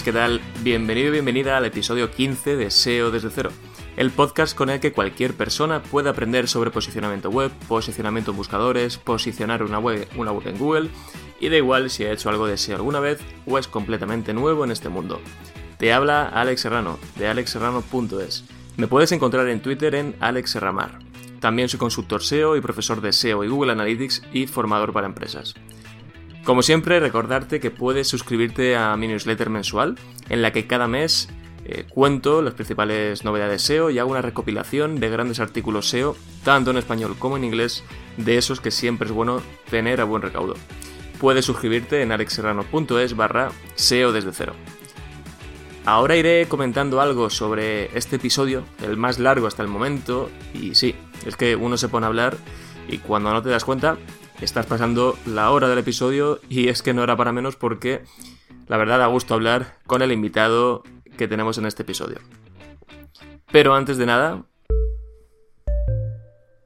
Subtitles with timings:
[0.00, 0.40] ¿qué tal?
[0.62, 3.50] Bienvenido y bienvenida al episodio 15 de SEO desde cero,
[3.98, 8.96] el podcast con el que cualquier persona puede aprender sobre posicionamiento web, posicionamiento en buscadores,
[8.96, 10.88] posicionar una web, una web en Google
[11.40, 14.64] y da igual si ha hecho algo de SEO alguna vez o es completamente nuevo
[14.64, 15.20] en este mundo.
[15.76, 18.44] Te habla Alex Serrano, de alexserrano.es.
[18.78, 21.00] Me puedes encontrar en Twitter en alexserramar.
[21.38, 25.54] También soy consultor SEO y profesor de SEO y Google Analytics y formador para empresas.
[26.44, 29.96] Como siempre, recordarte que puedes suscribirte a mi newsletter mensual,
[30.28, 31.28] en la que cada mes
[31.64, 36.72] eh, cuento las principales novedades SEO y hago una recopilación de grandes artículos SEO, tanto
[36.72, 37.84] en español como en inglés,
[38.16, 40.54] de esos que siempre es bueno tener a buen recaudo.
[41.20, 44.54] Puedes suscribirte en alexserrano.es barra SEO desde cero.
[45.84, 50.96] Ahora iré comentando algo sobre este episodio, el más largo hasta el momento, y sí,
[51.24, 52.36] es que uno se pone a hablar
[52.88, 53.96] y cuando no te das cuenta
[54.44, 58.02] estás pasando la hora del episodio y es que no era para menos porque
[58.68, 60.82] la verdad da gusto hablar con el invitado
[61.16, 62.18] que tenemos en este episodio.
[63.50, 64.44] Pero antes de nada...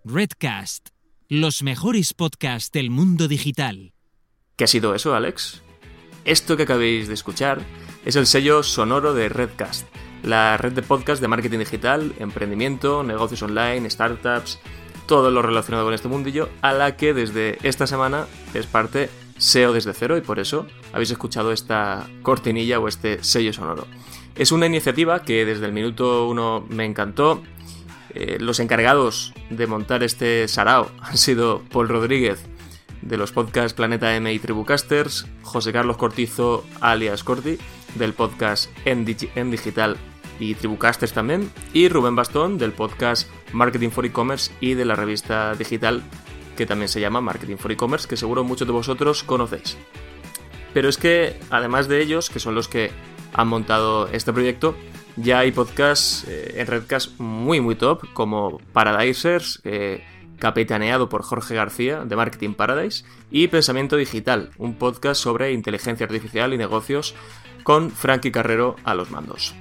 [0.05, 0.91] Redcast,
[1.29, 3.93] los mejores podcasts del mundo digital.
[4.55, 5.63] ¿Qué ha sido eso, Alex?
[6.25, 7.61] Esto que acabéis de escuchar
[8.05, 9.87] es el sello sonoro de Redcast,
[10.23, 14.61] la red de podcast de marketing digital, emprendimiento, negocios online, startups,
[15.07, 19.73] todo lo relacionado con este mundillo, a la que desde esta semana es parte SEO
[19.73, 23.87] desde cero y por eso habéis escuchado esta cortinilla o este sello sonoro.
[24.35, 27.43] Es una iniciativa que desde el minuto uno me encantó.
[28.15, 32.47] Eh, los encargados de montar este sarao han sido Paul Rodríguez
[33.03, 37.59] de los podcasts Planeta M y Tribucasters, José Carlos Cortizo alias Corti
[37.95, 39.97] del podcast en, Digital
[40.39, 45.55] y Tribucasters también, y Rubén Bastón del podcast Marketing for E-Commerce y de la revista
[45.55, 46.03] digital
[46.57, 49.77] que también se llama Marketing for E-Commerce, que seguro muchos de vosotros conocéis.
[50.73, 52.91] Pero es que, además de ellos, que son los que
[53.35, 54.75] han montado este proyecto,
[55.17, 59.63] ya hay podcasts eh, en Redcast muy muy top, como Paradisers,
[60.39, 66.53] capitaneado por Jorge García de Marketing Paradise, y Pensamiento Digital, un podcast sobre inteligencia artificial
[66.53, 67.15] y negocios
[67.63, 69.55] con Frankie Carrero a los mandos.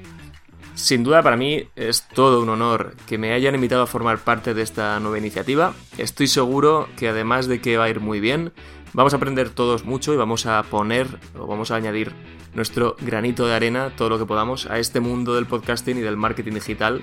[0.76, 4.54] Sin duda para mí es todo un honor que me hayan invitado a formar parte
[4.54, 5.74] de esta nueva iniciativa.
[5.98, 8.52] Estoy seguro que además de que va a ir muy bien,
[8.92, 11.08] vamos a aprender todos mucho y vamos a poner
[11.40, 12.12] o vamos a añadir
[12.54, 16.18] nuestro granito de arena, todo lo que podamos, a este mundo del podcasting y del
[16.18, 17.02] marketing digital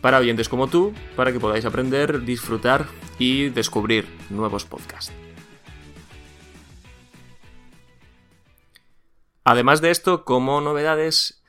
[0.00, 2.86] para oyentes como tú, para que podáis aprender, disfrutar
[3.18, 5.12] y descubrir nuevos podcasts.
[9.44, 11.43] Además de esto, como novedades,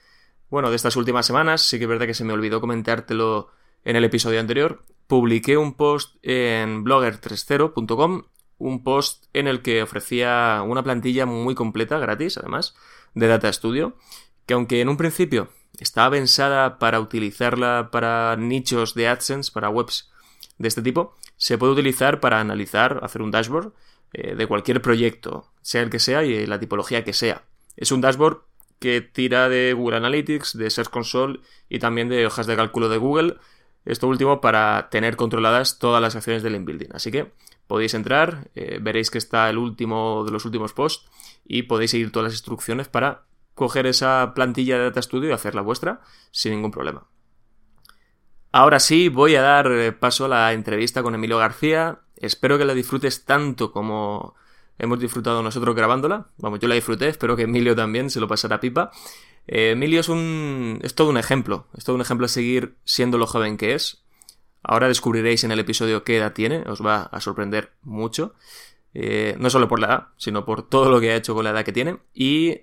[0.50, 3.50] bueno, de estas últimas semanas, sí que es verdad que se me olvidó comentártelo
[3.84, 8.24] en el episodio anterior, publiqué un post en blogger30.com,
[8.58, 12.76] un post en el que ofrecía una plantilla muy completa, gratis además,
[13.14, 13.96] de Data Studio,
[14.46, 20.12] que aunque en un principio estaba pensada para utilizarla para nichos de AdSense, para webs
[20.58, 23.74] de este tipo, se puede utilizar para analizar, hacer un dashboard
[24.14, 27.44] eh, de cualquier proyecto, sea el que sea y la tipología que sea.
[27.76, 28.42] Es un dashboard
[28.86, 32.98] que tira de Google Analytics, de Search Console y también de hojas de cálculo de
[32.98, 33.38] Google.
[33.84, 36.90] Esto último para tener controladas todas las acciones del inbuilding.
[36.94, 37.32] Así que
[37.66, 41.10] podéis entrar, eh, veréis que está el último de los últimos posts
[41.46, 43.24] y podéis seguir todas las instrucciones para
[43.56, 47.08] coger esa plantilla de Data Studio y hacerla vuestra sin ningún problema.
[48.52, 52.02] Ahora sí, voy a dar eh, paso a la entrevista con Emilio García.
[52.18, 54.36] Espero que la disfrutes tanto como
[54.78, 56.28] hemos disfrutado nosotros grabándola.
[56.38, 58.92] Vamos, yo la disfruté, espero que Emilio también se lo pasara pipa.
[59.48, 60.80] Eh, Emilio es un.
[60.84, 61.68] es todo un ejemplo.
[61.78, 64.04] Es todo un ejemplo a seguir siendo lo joven que es.
[64.64, 68.34] Ahora descubriréis en el episodio qué edad tiene, os va a sorprender mucho.
[68.96, 71.52] Eh, no solo por la edad, sino por todo lo que ha hecho con la
[71.52, 71.98] edad que tiene.
[72.14, 72.62] Y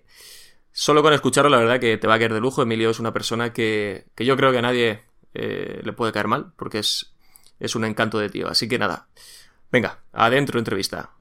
[0.73, 2.63] solo con escucharlo, la verdad que te va a caer de lujo.
[2.63, 5.03] Emilio es una persona que, que yo creo que a nadie
[5.35, 7.15] eh, le puede caer mal, porque es,
[7.61, 8.49] es un encanto de tío.
[8.49, 9.09] Así que nada.
[9.71, 11.13] Venga, adentro entrevista.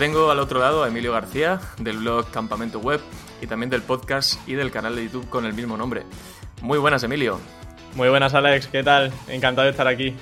[0.00, 3.02] Tengo al otro lado a Emilio García, del blog Campamento Web
[3.42, 6.04] y también del podcast y del canal de YouTube con el mismo nombre.
[6.62, 7.38] Muy buenas, Emilio.
[7.96, 8.68] Muy buenas, Alex.
[8.68, 9.12] ¿Qué tal?
[9.28, 10.16] Encantado de estar aquí.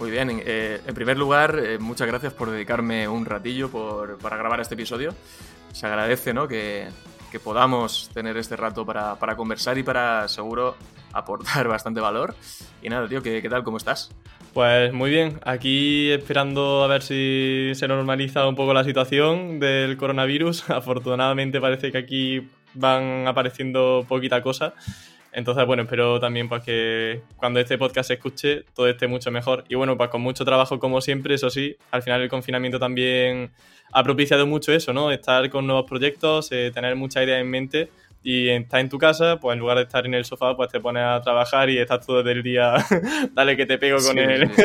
[0.00, 0.40] Muy bien.
[0.46, 3.68] Eh, en primer lugar, eh, muchas gracias por dedicarme un ratillo
[4.16, 5.14] para grabar este episodio.
[5.74, 6.48] Se agradece ¿no?
[6.48, 6.88] que,
[7.30, 10.74] que podamos tener este rato para, para, conversar y para seguro
[11.12, 12.34] aportar bastante valor.
[12.80, 13.62] Y nada, tío, ¿qué, ¿qué, tal?
[13.62, 14.10] ¿Cómo estás?
[14.58, 19.96] Pues muy bien, aquí esperando a ver si se normaliza un poco la situación del
[19.96, 20.68] coronavirus.
[20.70, 24.74] Afortunadamente parece que aquí van apareciendo poquita cosa.
[25.30, 29.62] Entonces, bueno, espero también pues, que cuando este podcast se escuche todo esté mucho mejor.
[29.68, 33.52] Y bueno, pues con mucho trabajo como siempre, eso sí, al final el confinamiento también
[33.92, 35.12] ha propiciado mucho eso, ¿no?
[35.12, 37.90] Estar con nuevos proyectos, eh, tener muchas ideas en mente
[38.22, 40.80] y estar en tu casa, pues en lugar de estar en el sofá, pues te
[40.80, 42.74] pones a trabajar y estás todo el día,
[43.32, 44.62] dale que te pego con, sí, el, sí.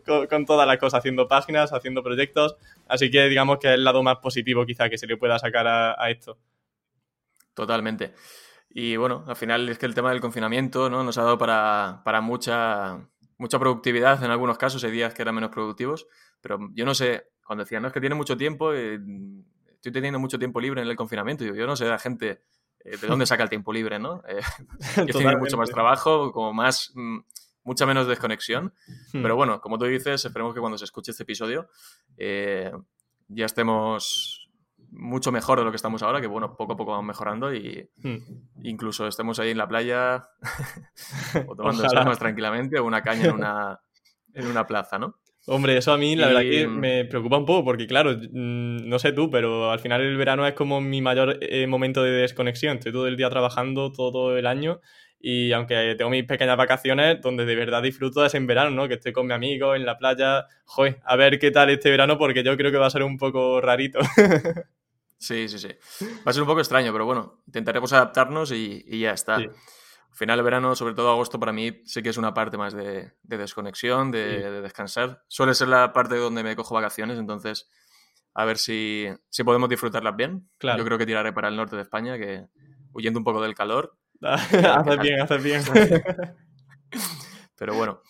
[0.06, 2.56] con, con, todas las cosas, haciendo páginas, haciendo proyectos.
[2.86, 5.66] Así que digamos que es el lado más positivo quizá que se le pueda sacar
[5.66, 6.38] a, a esto.
[7.54, 8.12] Totalmente.
[8.76, 11.04] Y bueno, al final es que el tema del confinamiento ¿no?
[11.04, 13.08] nos ha dado para, para mucha,
[13.38, 16.08] mucha productividad en algunos casos, hay días que eran menos productivos,
[16.40, 18.98] pero yo no sé, cuando decían, no, es que tiene mucho tiempo, eh,
[19.74, 22.42] estoy teniendo mucho tiempo libre en el confinamiento, yo, yo no sé la gente
[22.84, 24.22] de dónde saca el tiempo libre, ¿no?
[24.28, 24.40] Eh,
[25.08, 27.18] yo tengo mucho más trabajo, como más, mm,
[27.64, 28.74] mucha menos desconexión,
[29.12, 29.22] hmm.
[29.22, 31.68] pero bueno, como tú dices, esperemos que cuando se escuche este episodio
[32.16, 32.70] eh,
[33.28, 34.50] ya estemos
[34.90, 37.90] mucho mejor de lo que estamos ahora, que bueno, poco a poco vamos mejorando y
[37.96, 38.62] hmm.
[38.62, 40.28] incluso estemos ahí en la playa
[41.48, 43.80] o tomando más tranquilamente o una caña en una,
[44.34, 45.18] en una plaza, ¿no?
[45.46, 46.28] Hombre, eso a mí la y...
[46.28, 50.00] verdad que me preocupa un poco porque claro, mm, no sé tú, pero al final
[50.00, 52.78] el verano es como mi mayor eh, momento de desconexión.
[52.78, 54.80] Estoy todo el día trabajando todo el año
[55.20, 58.88] y aunque tengo mis pequeñas vacaciones donde de verdad disfruto es en verano, ¿no?
[58.88, 60.46] Que estoy con mi amigo en la playa.
[60.64, 63.18] Joder, a ver qué tal este verano porque yo creo que va a ser un
[63.18, 63.98] poco rarito.
[65.16, 65.68] Sí, sí, sí.
[66.26, 69.38] Va a ser un poco extraño, pero bueno, intentaremos adaptarnos y, y ya está.
[69.38, 69.46] Sí.
[70.14, 72.72] Al final de verano, sobre todo agosto, para mí sí que es una parte más
[72.72, 74.42] de, de desconexión, de, sí.
[74.44, 75.24] de, descansar.
[75.26, 77.68] Suele ser la parte donde me cojo vacaciones, entonces
[78.32, 80.48] a ver si, si podemos disfrutarlas bien.
[80.58, 80.78] Claro.
[80.78, 82.46] Yo creo que tiraré para el norte de España, que
[82.92, 83.98] huyendo un poco del calor.
[84.22, 85.62] haces bien, haces bien.
[87.58, 88.00] pero bueno.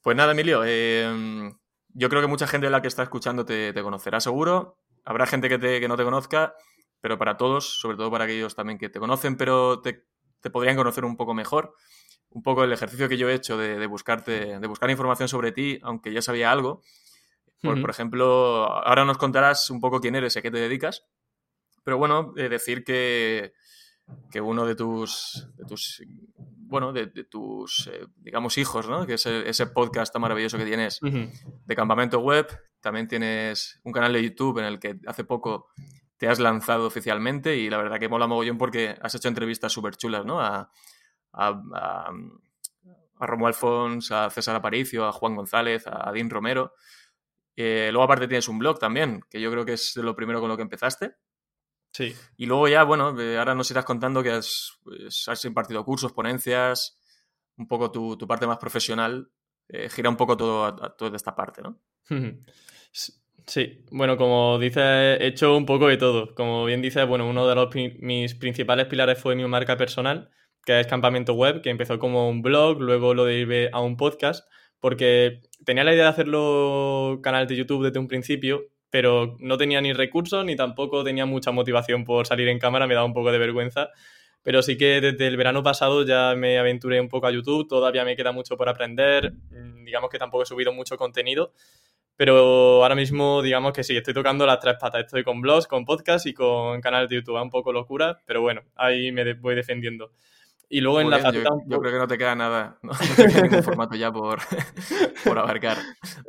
[0.00, 1.52] Pues nada, Emilio, eh,
[1.90, 5.26] yo creo que mucha gente de la que está escuchando te, te conocerá seguro habrá
[5.26, 6.54] gente que, te, que, no te conozca,
[7.00, 10.04] pero para todos, sobre todo para aquellos también que te conocen, pero te,
[10.40, 11.74] te podrían conocer un poco mejor.
[12.30, 15.52] Un poco el ejercicio que yo he hecho de, de, buscarte, de buscar información sobre
[15.52, 16.82] ti, aunque ya sabía algo.
[17.62, 17.80] Por, uh -huh.
[17.80, 21.06] por, ejemplo, ahora nos contarás un poco quién eres y a qué te dedicas.
[21.84, 23.52] Pero bueno, eh, decir que,
[24.30, 26.02] que uno de tus, de tus
[26.68, 29.06] bueno, de, de tus, eh, digamos, hijos, ¿no?
[29.06, 31.62] Que es el, ese podcast tan maravilloso que tienes uh -huh.
[31.64, 32.48] de Campamento Web.
[32.80, 35.68] También tienes un canal de YouTube en el que hace poco
[36.16, 39.96] te has lanzado oficialmente y la verdad que mola mogollón porque has hecho entrevistas súper
[39.96, 40.40] chulas, ¿no?
[40.40, 40.70] A,
[41.32, 42.12] a, a,
[43.18, 46.74] a Romuald Fons, a César Aparicio, a Juan González, a Dean Romero.
[47.54, 50.48] Eh, luego aparte tienes un blog también, que yo creo que es lo primero con
[50.48, 51.16] lo que empezaste.
[51.92, 52.14] Sí.
[52.36, 56.12] Y luego ya, bueno, eh, ahora nos irás contando que has, pues, has impartido cursos,
[56.12, 56.98] ponencias,
[57.56, 59.30] un poco tu, tu parte más profesional,
[59.68, 61.80] eh, gira un poco todo, a, a toda esta parte, ¿no?
[63.46, 64.82] Sí, bueno, como dices,
[65.20, 66.34] he hecho un poco de todo.
[66.34, 70.30] Como bien dices, bueno, uno de los, mis principales pilares fue mi marca personal,
[70.64, 74.48] que es Campamento Web, que empezó como un blog, luego lo derivé a un podcast,
[74.80, 79.80] porque tenía la idea de hacerlo canal de YouTube desde un principio, pero no tenía
[79.80, 83.30] ni recursos ni tampoco tenía mucha motivación por salir en cámara, me daba un poco
[83.30, 83.90] de vergüenza.
[84.42, 88.04] Pero sí que desde el verano pasado ya me aventuré un poco a YouTube, todavía
[88.04, 91.52] me queda mucho por aprender, mm, digamos que tampoco he subido mucho contenido,
[92.16, 95.84] pero ahora mismo digamos que sí, estoy tocando las tres patas, estoy con blogs, con
[95.84, 100.12] podcast y con canal de YouTube, un poco locura, pero bueno, ahí me voy defendiendo.
[100.68, 103.26] Y luego en la yo, yo, creo que no te queda nada, no, no te
[103.26, 104.40] queda ningún formato ya por,
[105.24, 105.76] por abarcar.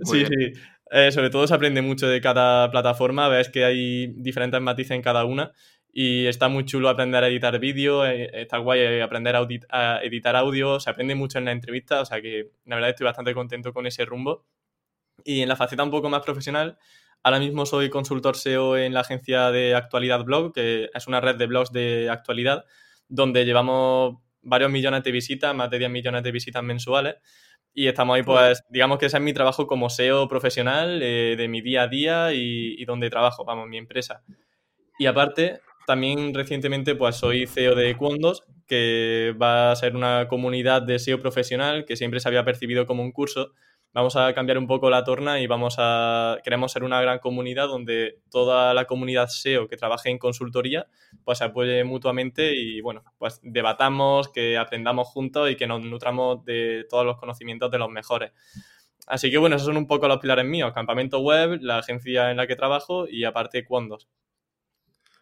[0.01, 0.53] Muy sí, bien.
[0.53, 0.61] sí.
[0.91, 5.01] Eh, sobre todo se aprende mucho de cada plataforma, ves que hay diferentes matices en
[5.01, 5.51] cada una
[5.91, 10.01] y está muy chulo aprender a editar vídeo, eh, está guay eh, aprender a, a,
[10.03, 13.33] editar audio, se aprende mucho en la entrevista, o sea que la verdad estoy bastante
[13.33, 14.45] contento con ese rumbo.
[15.23, 16.77] Y en la faceta un poco más profesional,
[17.23, 21.35] ahora mismo soy consultor SEO en la agencia de Actualidad Blog, que es una red
[21.35, 22.65] de blogs de actualidad,
[23.09, 27.15] donde llevamos varios millones de visitas, más de 10 millones de visitas mensuales
[27.77, 31.47] y estamos ahí, pues, digamos que ese es mi trabajo como SEO profesional eh, de
[31.47, 34.23] mi día a día y, y, donde trabajo, vamos, mi empresa.
[34.97, 40.81] Y aparte, también recientemente, pues, soy CEO de Quondos, que va a ser una comunidad
[40.81, 43.51] de SEO profesional que siempre se había percibido como un curso,
[43.97, 47.67] vamos a cambiar un poco la torna y vamos a queremos ser una gran comunidad
[47.67, 50.85] donde toda la comunidad SEO que trabaje en consultoría
[51.23, 56.45] pues se apoye mutuamente y bueno, pues debatamos, que aprendamos juntos y que nos nutramos
[56.45, 58.33] de todos los conocimientos de los mejores.
[59.07, 62.37] Así que bueno, esos son un poco los pilares míos, campamento web, la agencia en
[62.37, 64.07] la que trabajo y aparte Quondos.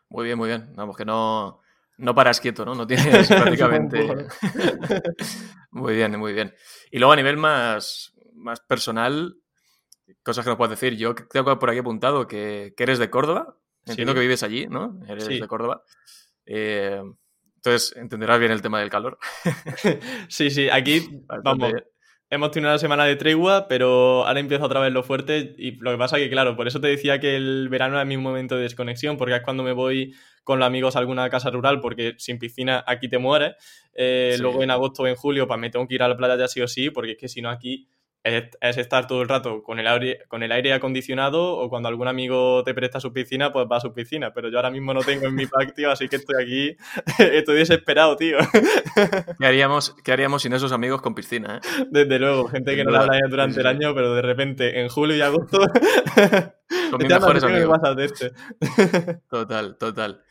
[0.10, 0.74] Muy bien, muy bien.
[0.76, 1.62] Vamos, que no,
[1.96, 2.76] no paras quieto, ¿no?
[2.76, 4.28] No tienes prácticamente...
[5.72, 6.54] muy bien, muy bien.
[6.92, 9.38] Y luego a nivel más, más personal,
[10.24, 10.98] cosas que no puedes decir.
[10.98, 13.58] Yo tengo por aquí apuntado que, eres de Córdoba.
[13.86, 15.00] Entiendo que vives allí, ¿no?
[15.08, 15.84] Eres de Córdoba.
[16.46, 17.02] Eh,
[17.56, 19.18] entonces entenderás bien el tema del calor.
[20.30, 21.74] sí, sí, aquí vamos.
[22.28, 25.56] Hemos tenido una semana de tregua, pero ahora empieza otra vez lo fuerte.
[25.58, 28.08] Y lo que pasa es que, claro, por eso te decía que el verano es
[28.08, 31.52] mi momento de desconexión, porque es cuando me voy con los amigos a alguna casa
[31.52, 33.54] rural, porque sin piscina aquí te mueres.
[33.94, 36.36] Eh, luego en agosto o en julio, pues me tengo que ir a la playa
[36.36, 37.88] ya sí o sí, porque es que si no aquí
[38.26, 42.08] es, estar todo el rato con el, aire, con el aire acondicionado o cuando algún
[42.08, 44.34] amigo te presta su piscina, pues va a su piscina.
[44.34, 46.78] Pero yo ahora mismo no tengo en mi pack, tío, así que estoy aquí,
[47.24, 48.38] estoy desesperado, tío.
[49.40, 51.58] ¿Qué haríamos, ¿Qué haríamos sin esos amigos con piscina?
[51.58, 51.86] Eh?
[51.92, 55.16] Desde luego, gente que no la habla durante el año, pero de repente en julio
[55.16, 55.60] y agosto...
[56.90, 57.80] Son mis mejores amigos.
[57.96, 58.32] De este.
[59.30, 60.24] Total, total.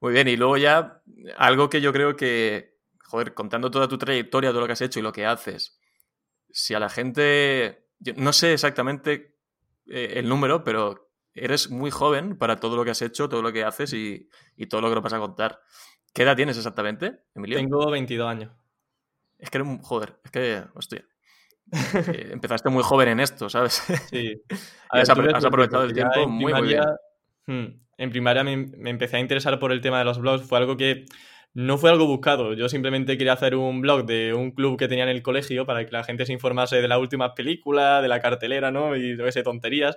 [0.00, 1.02] Muy bien, y luego ya
[1.36, 5.00] algo que yo creo que, joder, contando toda tu trayectoria, todo lo que has hecho
[5.00, 5.80] y lo que haces,
[6.54, 7.84] si a la gente,
[8.14, 9.34] no sé exactamente
[9.88, 13.52] eh, el número, pero eres muy joven para todo lo que has hecho, todo lo
[13.52, 14.30] que haces y,
[14.70, 15.60] todo lo que nos vas a contar.
[16.12, 17.58] ¿Qué edad tienes exactamente, Emilio?
[17.58, 18.52] Tengo 22 años.
[19.36, 19.82] Es que eres un...
[19.82, 20.62] Joder, es que...
[20.74, 21.04] Hostia.
[21.72, 23.82] Eh, empezaste muy joven en esto, ¿sabes?
[24.10, 24.40] Sí.
[24.90, 26.84] has, aprovechado el tiempo muy, bien.
[27.46, 30.46] Hmm, en primaria me, me, empecé a interesar por el tema de los blogs.
[30.46, 31.04] Fue algo que
[31.54, 35.04] no fue algo buscado, yo simplemente quería hacer un blog de un club que tenía
[35.04, 38.20] en el colegio para que la gente se informase de las últimas películas, de la
[38.20, 38.96] cartelera, ¿no?
[38.96, 39.96] Y yo qué sé, tonterías.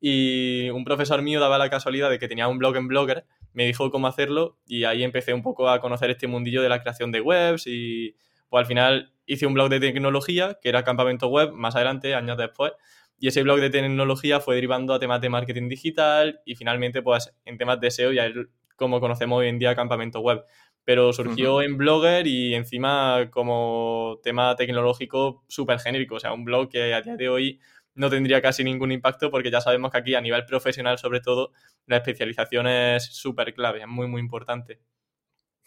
[0.00, 3.66] Y un profesor mío daba la casualidad de que tenía un blog en Blogger, me
[3.66, 7.12] dijo cómo hacerlo y ahí empecé un poco a conocer este mundillo de la creación
[7.12, 8.16] de webs y
[8.48, 12.36] pues al final hice un blog de tecnología que era Campamento Web más adelante, años
[12.36, 12.72] después.
[13.20, 17.32] Y ese blog de tecnología fue derivando a temas de marketing digital y finalmente pues
[17.44, 18.34] en temas de SEO ya es
[18.76, 20.44] como conocemos hoy en día Campamento Web
[20.88, 26.70] pero surgió en Blogger y encima como tema tecnológico súper genérico, o sea, un blog
[26.70, 27.60] que a día de hoy
[27.92, 31.52] no tendría casi ningún impacto porque ya sabemos que aquí a nivel profesional sobre todo
[31.84, 34.80] la especialización es súper clave, es muy muy importante.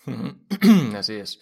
[0.95, 1.39] Así es.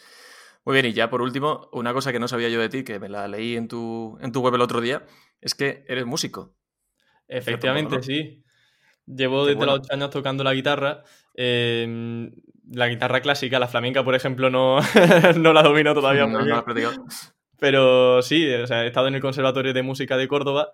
[0.65, 2.99] Muy bien, y ya por último, una cosa que no sabía yo de ti, que
[2.99, 5.05] me la leí en tu, en tu web el otro día,
[5.39, 6.53] es que eres músico.
[7.29, 8.43] Efectivamente, sí.
[9.15, 11.03] Llevo desde los 8 años tocando la guitarra.
[11.33, 12.31] Em,
[12.71, 14.79] la guitarra clásica, la flamenca, por ejemplo, no,
[15.37, 16.61] no la domino todavía muy bien.
[17.59, 20.71] Pero sí, o sea, he estado en el Conservatorio de Música de Córdoba,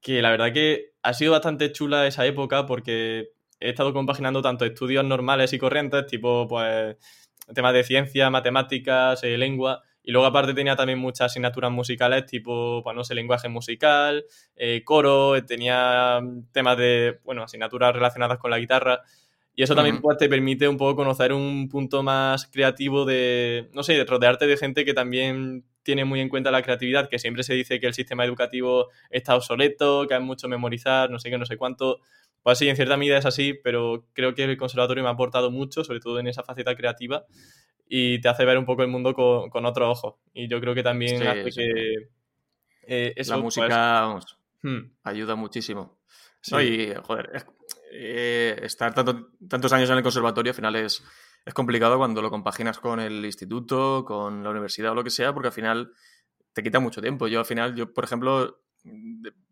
[0.00, 3.30] que la verdad que ha sido bastante chula esa época porque
[3.60, 6.96] he estado compaginando tanto estudios normales y corrientes, tipo pues
[7.54, 12.80] temas de ciencia, matemáticas, eh, lengua, y luego aparte tenía también muchas asignaturas musicales, tipo,
[12.84, 16.20] pues no sé, lenguaje musical, eh, coro, tenía
[16.52, 19.02] temas de, bueno, asignaturas relacionadas con la guitarra.
[19.56, 23.82] Y eso también pues, te permite un poco conocer un punto más creativo de, no
[23.82, 27.42] sé, de rodearte de gente que también tiene muy en cuenta la creatividad, que siempre
[27.42, 31.38] se dice que el sistema educativo está obsoleto, que hay mucho memorizar, no sé qué,
[31.38, 31.98] no sé cuánto.
[32.42, 35.50] Pues sí, en cierta medida es así, pero creo que el conservatorio me ha aportado
[35.50, 37.24] mucho, sobre todo en esa faceta creativa,
[37.88, 40.20] y te hace ver un poco el mundo con, con otro ojo.
[40.32, 42.08] Y yo creo que también hace que...
[42.88, 44.92] Eh, la música, pues, vamos, hmm.
[45.02, 45.98] ayuda muchísimo.
[46.40, 46.56] Sí.
[46.56, 47.44] y, joder,
[47.90, 51.02] eh, estar tantos años en el conservatorio al final es,
[51.44, 55.32] es complicado cuando lo compaginas con el instituto, con la universidad o lo que sea,
[55.32, 55.92] porque al final
[56.52, 57.28] te quita mucho tiempo.
[57.28, 58.60] Yo al final, yo por ejemplo,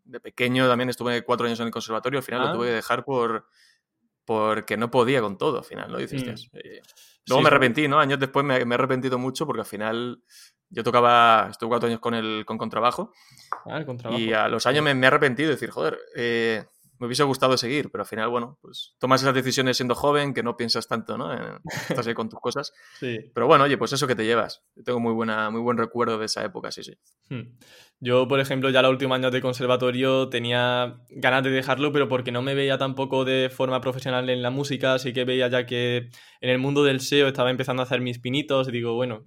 [0.05, 2.53] de, pequeño también estuve cuatro años en el conservatorio, al final lo ah.
[2.53, 3.47] tuve que dejar por
[4.25, 5.99] porque no podía con todo, al final, ¿no?
[5.99, 6.57] Dices, mm.
[6.57, 6.81] eh,
[7.27, 7.99] Luego me arrepentí, ¿no?
[7.99, 10.21] Años después me, he arrepentido mucho porque al final
[10.69, 13.13] yo tocaba, estuve cuatro años con el con contrabajo.
[13.65, 14.19] Ah, el contrabajo.
[14.19, 16.65] Y a los años me, me he arrepentido de decir, joder, eh,
[16.99, 20.43] me hubiese gustado seguir, pero al final, bueno, pues tomas esas decisiones siendo joven, que
[20.43, 21.31] no piensas tanto, ¿no?
[21.89, 22.73] estás ahí con tus cosas.
[22.99, 23.17] Sí.
[23.33, 24.63] Pero bueno, oye, pues eso que te llevas.
[24.83, 26.93] tengo muy, buena, muy buen recuerdo de esa época, sí, sí.
[27.29, 27.57] Hmm.
[27.99, 32.31] Yo, por ejemplo, ya los últimos años de conservatorio tenía ganas de dejarlo, pero porque
[32.31, 36.09] no me veía tampoco de forma profesional en la música, así que veía ya que
[36.41, 39.25] en el mundo del SEO estaba empezando a hacer mis pinitos y digo, bueno,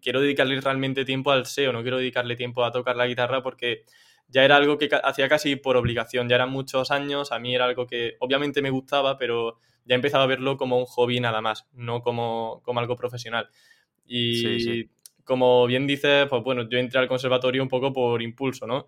[0.00, 3.84] quiero dedicarle realmente tiempo al SEO, no quiero dedicarle tiempo a tocar la guitarra porque
[4.28, 7.64] ya era algo que hacía casi por obligación, ya eran muchos años, a mí era
[7.64, 11.66] algo que obviamente me gustaba, pero ya empezaba a verlo como un hobby nada más,
[11.72, 13.48] no como, como algo profesional.
[14.06, 14.88] Y
[15.24, 18.86] como bien dices, pues bueno, yo entré al conservatorio un poco por impulso, ¿no?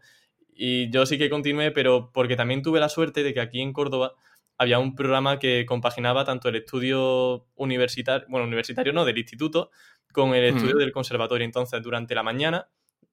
[0.55, 3.73] Y yo sí que continué, pero porque también tuve la suerte de que aquí en
[3.73, 4.15] Córdoba
[4.59, 9.71] había un programa que compaginaba tanto el estudio universitario, bueno, universitario no, del instituto,
[10.13, 11.47] con el estudio del conservatorio.
[11.47, 12.69] Entonces, durante la mañana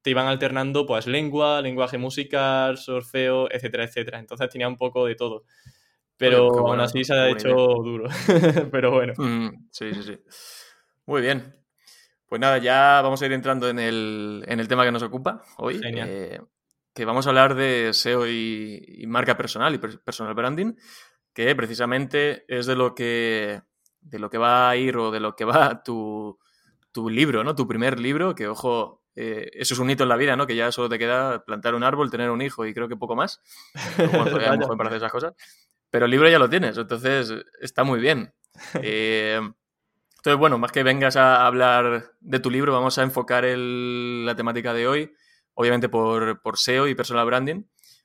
[0.07, 4.19] te iban alternando pues lengua, lenguaje musical, surfeo, etcétera, etcétera.
[4.19, 5.43] Entonces tenía un poco de todo.
[6.15, 8.07] Pero aún así se ha hecho duro.
[8.71, 9.11] Pero bueno.
[9.17, 10.17] Mm, sí, sí, sí.
[11.05, 11.57] Muy bien.
[12.25, 15.41] Pues nada, ya vamos a ir entrando en el, en el tema que nos ocupa
[15.57, 15.81] hoy.
[15.83, 16.39] Eh,
[16.93, 20.71] que vamos a hablar de SEO y, marca personal y personal branding,
[21.33, 23.61] que precisamente es de lo que,
[23.99, 26.39] de lo que va a ir o de lo que va tu,
[26.93, 27.55] tu libro, ¿no?
[27.55, 30.45] Tu primer libro, que ojo, eh, eso es un hito en la vida, ¿no?
[30.45, 33.15] Que ya solo te queda plantar un árbol, tener un hijo y creo que poco
[33.15, 33.41] más.
[33.97, 35.33] Bueno, para hacer esas cosas.
[35.89, 38.33] Pero el libro ya lo tienes, entonces está muy bien.
[38.81, 39.39] Eh,
[40.17, 44.73] entonces, bueno, más que vengas a hablar de tu libro, vamos a enfocar la temática
[44.73, 45.13] de hoy,
[45.53, 47.63] obviamente por, SEO y personal branding,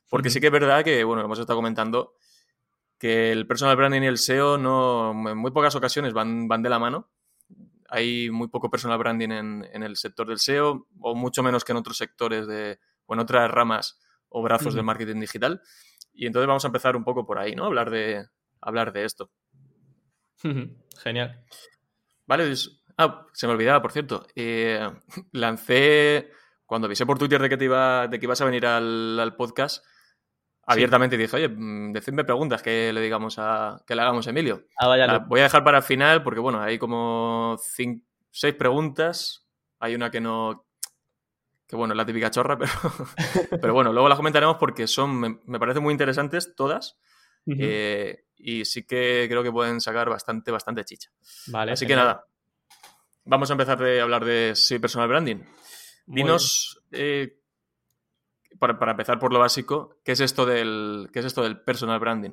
[0.09, 2.13] porque sí que es verdad que, bueno, hemos estado comentando
[2.99, 6.69] que el personal branding y el SEO no, en muy pocas ocasiones van, van de
[6.69, 7.09] la mano.
[7.93, 11.77] Hay muy poco personal branding en, el sector del SEO, o mucho menos que en
[11.77, 15.61] otros sectores de, o en otras ramas o brazos del marketing digital.
[16.11, 17.65] Y entonces vamos a empezar un poco por ahí, ¿no?
[17.65, 18.25] Hablar de,
[18.61, 19.29] hablar de esto.
[21.03, 21.45] Genial.
[22.25, 22.51] Vale,
[22.97, 24.25] ah, se me olvidaba, por cierto.
[24.35, 24.89] Eh,
[25.31, 26.31] lancé,
[26.65, 29.85] cuando avisé por Twitter de que, te iba, de que ibas a venir al, podcast,
[30.65, 34.65] abiertamente dije, oye, mm, decidme preguntas que le digamos a, que le hagamos a Emilio.
[34.77, 39.47] Ah, vaya, voy a dejar para el final porque, bueno, hay como cinco, seis preguntas.
[39.79, 40.65] Hay una que no,
[41.67, 42.71] que bueno, es la típica chorra, pero,
[43.61, 46.97] pero bueno, luego las comentaremos porque son, me, me parecen muy interesantes todas.
[47.45, 51.09] Eh, y sí que creo que pueden sacar bastante, bastante chicha.
[51.47, 51.73] Vale.
[51.73, 52.25] Así que nada,
[53.25, 55.43] vamos a empezar a hablar de sí, personal branding.
[56.05, 57.39] Dinos, eh,
[58.59, 62.31] para, empezar por lo básico, ¿qué es esto del, qué es esto del personal branding?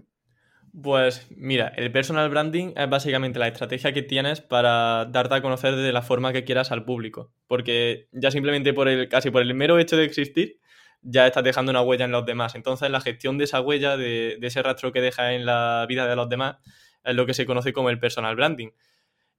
[0.82, 5.74] Pues mira, el personal branding es básicamente la estrategia que tienes para darte a conocer
[5.74, 7.32] de la forma que quieras al público.
[7.48, 10.60] Porque ya simplemente por el, casi por el mero hecho de existir,
[11.02, 12.54] ya estás dejando una huella en los demás.
[12.54, 16.16] Entonces, la gestión de esa huella, de, ese rastro que deja en la vida de
[16.16, 16.58] los demás,
[17.04, 18.70] es lo que se conoce como el personal branding.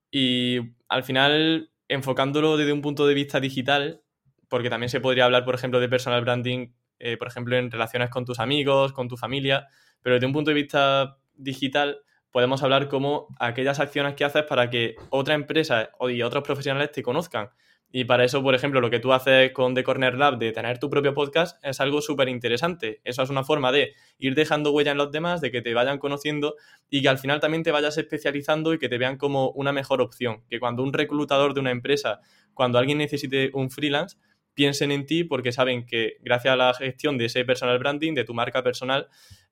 [0.10, 4.01] Y al final, enfocándolo desde un punto de vista digital,
[4.49, 8.09] porque también se podría hablar, por ejemplo, de personal branding, eh, por ejemplo, en relaciones
[8.09, 9.67] con tus amigos, con tu familia,
[10.01, 14.69] pero desde un punto de vista digital podemos hablar como aquellas acciones que haces para
[14.69, 17.49] que otra empresa y otros profesionales te conozcan.
[17.93, 20.79] Y para eso, por ejemplo, lo que tú haces con The Corner Lab de tener
[20.79, 23.01] tu propio podcast es algo súper interesante.
[23.03, 25.97] Eso es una forma de ir dejando huella en los demás, de que te vayan
[25.97, 26.55] conociendo
[26.89, 30.01] y que al final también te vayas especializando y que te vean como una mejor
[30.01, 30.43] opción.
[30.49, 32.21] Que cuando un reclutador de una empresa,
[32.53, 34.17] cuando alguien necesite un freelance,
[34.53, 38.23] piensen en ti porque saben que gracias a la gestión de ese personal branding, de
[38.23, 39.07] tu marca personal,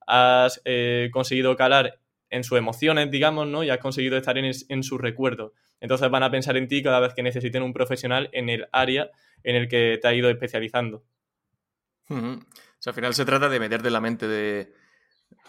[0.08, 3.64] has eh, conseguido calar en sus emociones, digamos, ¿no?
[3.64, 5.54] Y has conseguido estar en, en su recuerdo.
[5.82, 9.10] Entonces van a pensar en ti cada vez que necesiten un profesional en el área
[9.44, 11.04] en el que te ha ido especializando.
[12.10, 14.74] O sea, al final se trata de meterte en la mente de,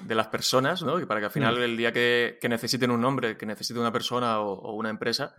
[0.09, 1.01] las personas, ¿no?
[1.01, 1.63] Y para que al final, mm.
[1.63, 5.35] el día que, necesiten un nombre, que necesite una persona o, una empresa,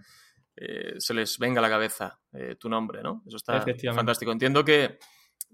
[0.55, 3.23] eh, se les venga a la cabeza eh, tu nombre, ¿no?
[3.25, 4.31] Eso está fantástico.
[4.31, 4.99] Entiendo que,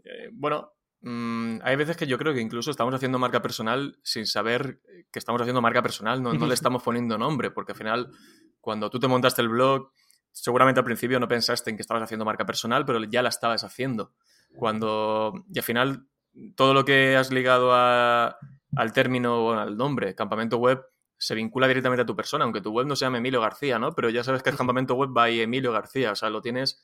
[0.04, 4.26] eh, bueno, mm, hay veces que yo creo que incluso estamos haciendo marca personal sin
[4.26, 4.82] saber
[5.12, 8.12] que estamos haciendo marca personal, no, no le estamos poniendo nombre, porque al final
[8.60, 9.92] cuando tú te montaste el blog,
[10.32, 13.64] seguramente al principio no pensaste en que estabas haciendo marca personal, pero ya la estabas
[13.64, 14.14] haciendo.
[14.58, 16.08] Cuando, y al final,
[16.56, 20.84] todo lo que has ligado al término, o al nombre, campamento web,
[21.18, 23.94] se vincula directamente a tu persona, aunque tu web no se llame Emilio García, ¿no?
[23.94, 26.84] Pero ya sabes que el campamento web va ahí Emilio García, o sea, lo tienes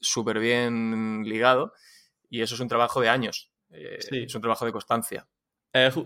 [0.00, 1.72] súper bien ligado
[2.28, 5.28] y eso es un trabajo de años, eh, es un trabajo de constancia.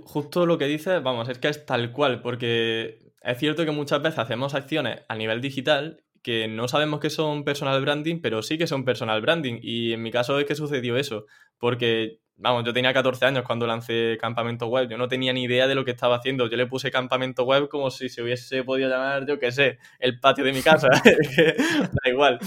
[0.05, 4.03] justo lo que dices, vamos, es que es tal cual, porque es cierto que muchas
[4.03, 8.59] veces hacemos acciones a nivel digital que no sabemos que son personal branding, pero sí
[8.59, 9.61] que son personal branding.
[9.62, 11.27] Y en mi caso es que sucedió eso,
[11.59, 15.66] porque, vamos, yo tenía 14 años cuando lancé Campamento Web, yo no tenía ni idea
[15.66, 16.49] de lo que estaba haciendo.
[16.49, 20.21] Yo le puse Campamento Web como si se hubiese podido llamar, yo qué sé, el
[20.21, 20.88] patio de mi casa.
[21.05, 22.38] da igual.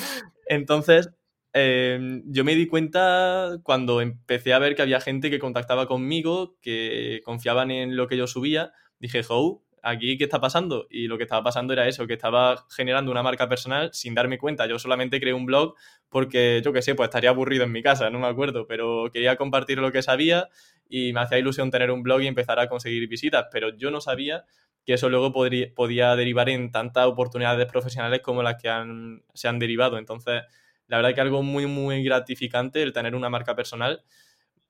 [0.47, 1.09] Entonces,
[1.53, 6.57] em, yo me di cuenta cuando empecé a ver que había gente que contactaba conmigo,
[6.61, 8.73] que confiaban en lo que yo subía.
[8.99, 10.87] Dije, oh, aquí qué está pasando.
[10.89, 14.37] Y lo que estaba pasando era eso, que estaba generando una marca personal sin darme
[14.37, 14.65] cuenta.
[14.67, 15.75] Yo solamente creé un blog
[16.09, 19.35] porque, yo qué sé, pues estaría aburrido en mi casa, no me acuerdo, pero quería
[19.35, 20.49] compartir lo que sabía
[20.89, 24.01] y me hacía ilusión tener un blog y empezar a conseguir visitas, pero yo no
[24.01, 24.45] sabía
[24.85, 28.69] que eso luego podría, podía derivar en tantas oportunidades profesionales como las que
[29.33, 29.97] se han derivado.
[29.97, 30.43] Entonces,
[30.87, 34.03] la verdad que algo muy, muy gratificante el tener una marca personal.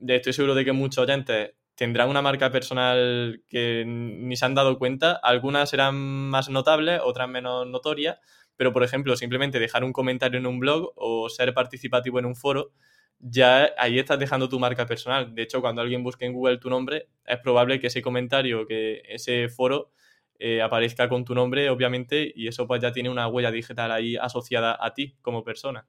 [0.06, 4.77] Estoy seguro de que muchos oyentes tendrán una marca personal que ni se han dado
[4.77, 5.13] cuenta.
[5.13, 8.19] Algunas serán más notables, otras menos notorias,
[8.55, 12.35] pero por ejemplo, simplemente dejar un comentario en un blog o ser participativo en un
[12.35, 12.71] foro,
[13.17, 15.33] ya ahí estás dejando tu marca personal.
[15.33, 19.01] De hecho, cuando alguien busque en Google tu nombre, es probable que ese comentario, que
[19.09, 19.89] ese foro
[20.37, 24.17] eh, aparezca con tu nombre, obviamente, y eso pues ya tiene una huella digital ahí
[24.17, 25.87] asociada a ti como persona.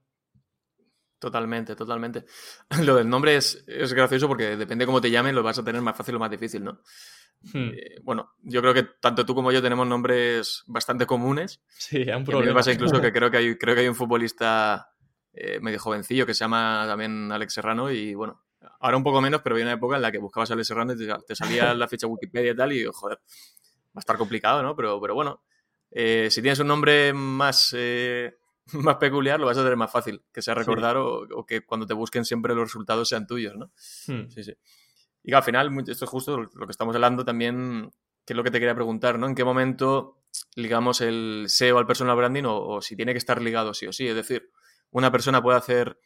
[1.23, 2.25] Totalmente, totalmente.
[2.85, 5.81] Lo del nombre es, es gracioso porque depende cómo te llamen, lo vas a tener
[5.81, 6.81] más fácil o más difícil, ¿no?
[7.43, 7.69] Hmm.
[7.69, 11.61] Eh, bueno, yo creo que tanto tú como yo tenemos nombres bastante comunes.
[11.69, 12.51] Sí, es un problema.
[12.51, 14.89] me pasa incluso que creo que hay, creo que hay un futbolista
[15.31, 18.43] eh, medio jovencillo que se llama también Alex Serrano y bueno,
[18.81, 20.91] ahora un poco menos, pero había una época en la que buscabas a Alex Serrano
[20.91, 24.75] y te, salía la ficha Wikipedia y tal y joder, va a estar complicado, ¿no?
[24.75, 25.41] Pero, pero bueno,
[25.89, 27.73] eh, si tienes un nombre más
[28.73, 31.93] más peculiar, lo vas a tener más fácil, que sea recordar o, que cuando te
[31.93, 33.71] busquen siempre los resultados sean tuyos, ¿no?
[34.07, 34.29] Hmm.
[34.29, 34.53] Sí, sí.
[35.23, 37.91] Y al final, esto es justo lo que estamos hablando también,
[38.25, 39.27] que es lo que te quería preguntar, ¿no?
[39.27, 40.21] ¿En qué momento
[40.55, 44.07] ligamos el SEO al personal branding o, si tiene que estar ligado sí o sí?
[44.07, 44.51] Es decir,
[44.91, 45.97] una persona puede hacer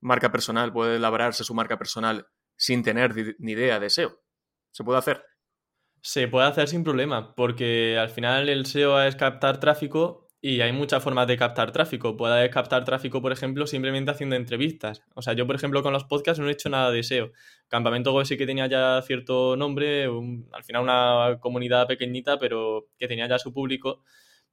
[0.00, 2.26] marca personal, puede elaborarse su marca personal
[2.56, 4.20] sin tener ni idea de SEO.
[4.70, 5.24] ¿Se puede hacer?
[6.02, 10.72] Se puede hacer sin problema, porque al final el SEO es captar tráfico y hay
[10.72, 12.16] muchas formas de captar tráfico.
[12.16, 15.02] Puedes captar tráfico, por ejemplo, simplemente haciendo entrevistas.
[15.14, 17.32] O sea, yo, por ejemplo, con los podcasts no he hecho nada de SEO.
[17.68, 23.08] Campamento Web sí que tenía ya cierto nombre, al final una comunidad pequeñita, pero que
[23.08, 24.02] tenía ya su público.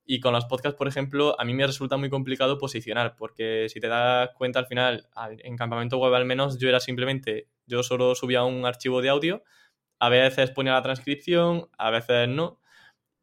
[0.05, 3.79] Y con los podcasts, por ejemplo, a mí me resulta muy complicado posicionar, porque si
[3.79, 5.07] te das cuenta al final,
[5.39, 9.43] en Campamento Web al menos, yo era simplemente, yo solo subía un archivo de audio,
[9.99, 12.59] a veces ponía la transcripción, a veces no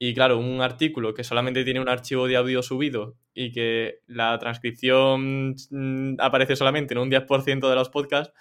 [0.03, 4.39] y claro, un artículo que solamente tiene un archivo de audio subido y que la
[4.39, 8.33] transcripción mm, aparece solamente en un 10% de los podcasts,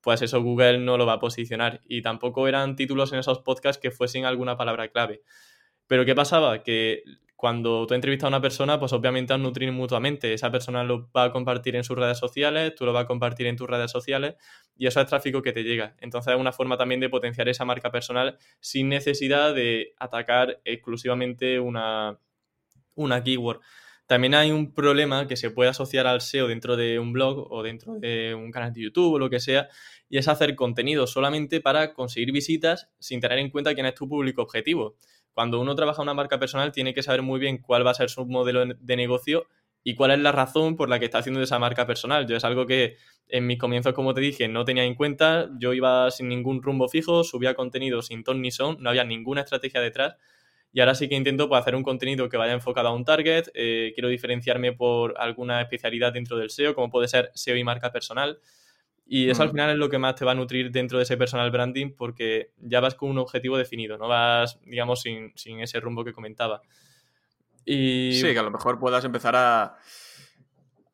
[0.00, 1.80] pues eso Google no lo va a posicionar.
[1.86, 5.22] Y tampoco eran títulos en esos podcasts que fuesen alguna palabra clave.
[5.86, 6.64] Pero ¿qué pasaba?
[6.64, 7.04] Que
[7.44, 10.32] cuando tú entrevistas a una persona, pues obviamente han nutrir mutuamente.
[10.32, 13.46] Esa persona lo va a compartir en sus redes sociales, tú lo vas a compartir
[13.46, 14.36] en tus redes sociales
[14.78, 15.94] y eso es tráfico que te llega.
[16.00, 21.60] Entonces es una forma también de potenciar esa marca personal sin necesidad de atacar exclusivamente
[21.60, 22.18] una,
[22.94, 23.60] una keyword.
[24.06, 27.62] También hay un problema que se puede asociar al SEO dentro de un blog o
[27.62, 29.68] dentro de un canal de YouTube o lo que sea,
[30.08, 34.08] y es hacer contenido solamente para conseguir visitas sin tener en cuenta quién es tu
[34.08, 34.96] público objetivo
[35.34, 38.08] cuando uno trabaja una marca personal tiene que saber muy bien cuál va a ser
[38.08, 39.46] su modelo de negocio
[39.82, 42.26] y cuál es la razón por la que está haciendo esa marca personal.
[42.26, 42.96] Yo es algo que
[43.28, 45.50] en mis comienzos, como te dije, no tenía en cuenta.
[45.58, 49.42] Yo iba sin ningún rumbo fijo, subía contenido sin ton ni son, no había ninguna
[49.42, 50.16] estrategia detrás.
[50.72, 53.48] Y ahora sí que intento pues, hacer un contenido que vaya enfocado a un target.
[53.54, 57.92] Eh, quiero diferenciarme por alguna especialidad dentro del SEO, como puede ser SEO y marca
[57.92, 58.40] personal.
[59.06, 59.52] Y eso al mm.
[59.52, 62.52] final es lo que más te va a nutrir dentro de ese personal branding porque
[62.58, 66.62] ya vas con un objetivo definido, no vas, digamos, sin, ese rumbo que comentaba.
[67.64, 68.12] Y...
[68.14, 69.76] Sí, que a lo mejor puedas empezar a,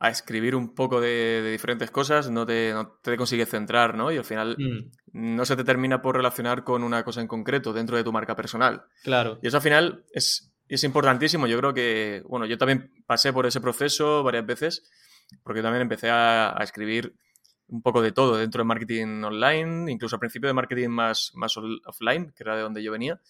[0.00, 4.10] a escribir un poco de, diferentes cosas, no te, no te consigues centrar, ¿no?
[4.10, 5.36] Y al final mm.
[5.36, 8.34] no se te termina por relacionar con una cosa en concreto dentro de tu marca
[8.34, 8.84] personal.
[9.04, 9.38] Claro.
[9.40, 11.46] Y eso al final es, es importantísimo.
[11.46, 14.90] Yo creo que, bueno, yo también pasé por ese proceso varias veces
[15.44, 17.14] porque también empecé a, a escribir
[17.70, 21.56] un poco de todo dentro de marketing online, incluso al principio de marketing más, más
[21.56, 23.20] offline, que era de donde yo venía.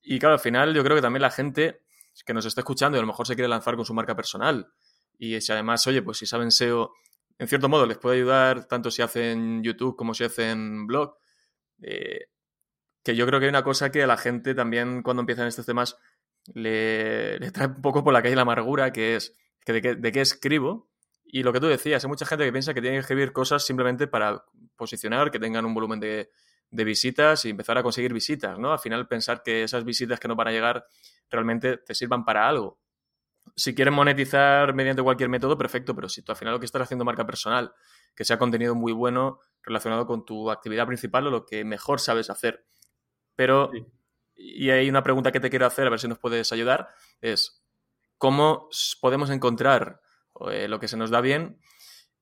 [0.00, 1.82] Y claro, al final yo creo que también la gente
[2.24, 4.72] que nos está escuchando y a lo mejor se quiere lanzar con su marca personal.
[5.18, 6.92] Y si además, oye, pues si saben SEO,
[7.38, 11.16] en cierto modo les puede ayudar tanto si hacen YouTube como si hacen blog.
[11.82, 12.26] Eh,
[13.02, 15.66] que yo creo que hay una cosa que a la gente también cuando empiezan estos
[15.66, 15.98] temas
[16.54, 20.20] le, trae un poco por la calle la amargura, que es que de, de qué
[20.20, 20.88] escribo
[21.34, 23.66] y lo que tú decías, hay mucha gente que piensa que tiene que escribir cosas
[23.66, 24.44] simplemente para
[24.76, 26.30] posicionar, que tengan un volumen de,
[26.70, 28.70] visitas y empezar a conseguir visitas, ¿no?
[28.70, 30.86] Al final pensar que esas visitas que no van a llegar
[31.28, 32.78] realmente te sirvan para algo.
[33.56, 36.82] Si quieres monetizar mediante cualquier método, perfecto, pero si tú al final lo que estás
[36.82, 37.74] haciendo marca personal,
[38.14, 42.30] que sea contenido muy bueno relacionado con tu actividad principal o lo que mejor sabes
[42.30, 42.64] hacer.
[43.34, 43.72] Pero,
[44.36, 47.64] y hay una pregunta que te quiero hacer, a ver si nos puedes ayudar, es,
[48.18, 48.68] ¿cómo
[49.00, 50.03] podemos encontrar
[50.50, 51.58] eh, lo que se nos da bien.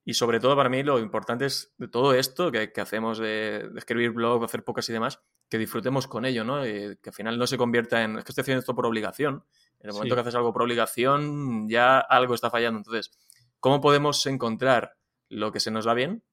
[0.05, 4.11] Y sobre todo para mí lo importante es de todo esto que, hacemos de, escribir
[4.11, 6.63] blog, hacer pocas y demás, que disfrutemos con ello, ¿no?
[6.63, 9.45] que al final no se convierta en, es que estoy haciendo esto por obligación.
[9.79, 12.79] En el momento que haces algo por obligación, ya algo está fallando.
[12.79, 13.13] Entonces,
[13.61, 14.97] ¿cómo podemos encontrar
[15.29, 16.25] lo que se nos da bien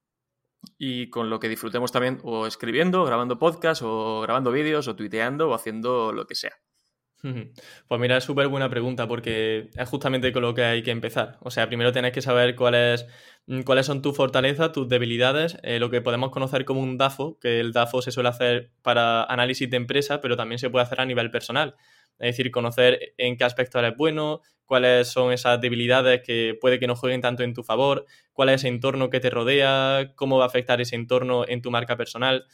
[0.76, 5.48] y con lo que disfrutemos también o escribiendo, grabando podcast o grabando vídeos o tuiteando
[5.48, 6.56] o haciendo lo que sea?
[7.88, 11.36] Pues mira, es súper buena pregunta porque es justamente con lo que hay que empezar.
[11.40, 13.06] O sea, primero tienes que saber cuáles,
[13.46, 17.38] mm, cuáles son tus fortalezas, tus debilidades, eh, lo que podemos conocer como un DAFO,
[17.38, 21.00] que el DAFO se suele hacer para análisis de empresa, pero también se puede hacer
[21.00, 21.74] a nivel personal.
[22.18, 26.86] Es decir, conocer en qué aspecto eres bueno, cuáles son esas debilidades que puede que
[26.86, 30.44] no jueguen tanto en tu favor, cuál es ese entorno que te rodea, cómo va
[30.44, 32.46] a afectar ese entorno en tu marca personal.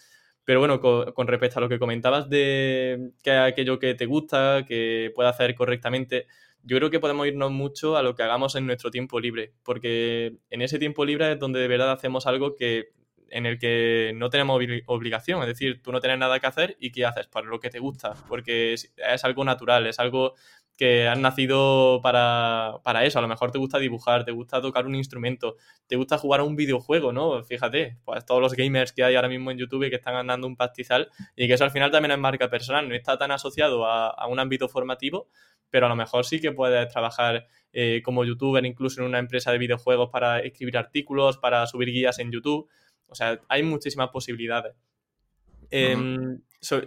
[0.47, 5.11] Pero bueno, con, respecto a lo que comentabas de que aquello que te gusta, que
[5.13, 6.29] pueda hacer correctamente,
[6.63, 10.37] yo creo que podemos irnos mucho a lo que hagamos en nuestro tiempo libre, porque
[10.49, 12.91] en ese tiempo libre es donde de verdad hacemos algo que
[13.29, 16.93] en el que no tenemos obligación, es decir, tú no tienes nada que hacer y
[16.93, 17.27] ¿qué haces?
[17.27, 20.35] Para lo que te gusta, porque es algo natural, es algo
[20.77, 23.19] que han nacido para, eso.
[23.19, 26.45] A lo mejor te gusta dibujar, te gusta tocar un instrumento, te gusta jugar a
[26.45, 27.43] un videojuego, ¿no?
[27.45, 30.57] Fíjate, pues todos los gamers que hay ahora mismo en YouTube que están andando un
[30.57, 34.27] pastizal y que eso al final también es marca personal, no está tan asociado a,
[34.29, 35.29] un ámbito formativo,
[35.71, 39.53] pero a lo mejor sí que puedes trabajar eh, como youtuber incluso en una empresa
[39.53, 42.69] de videojuegos para escribir artículos, para subir guías en YouTube.
[43.09, 44.75] O sea, hay muchísimas posibilidades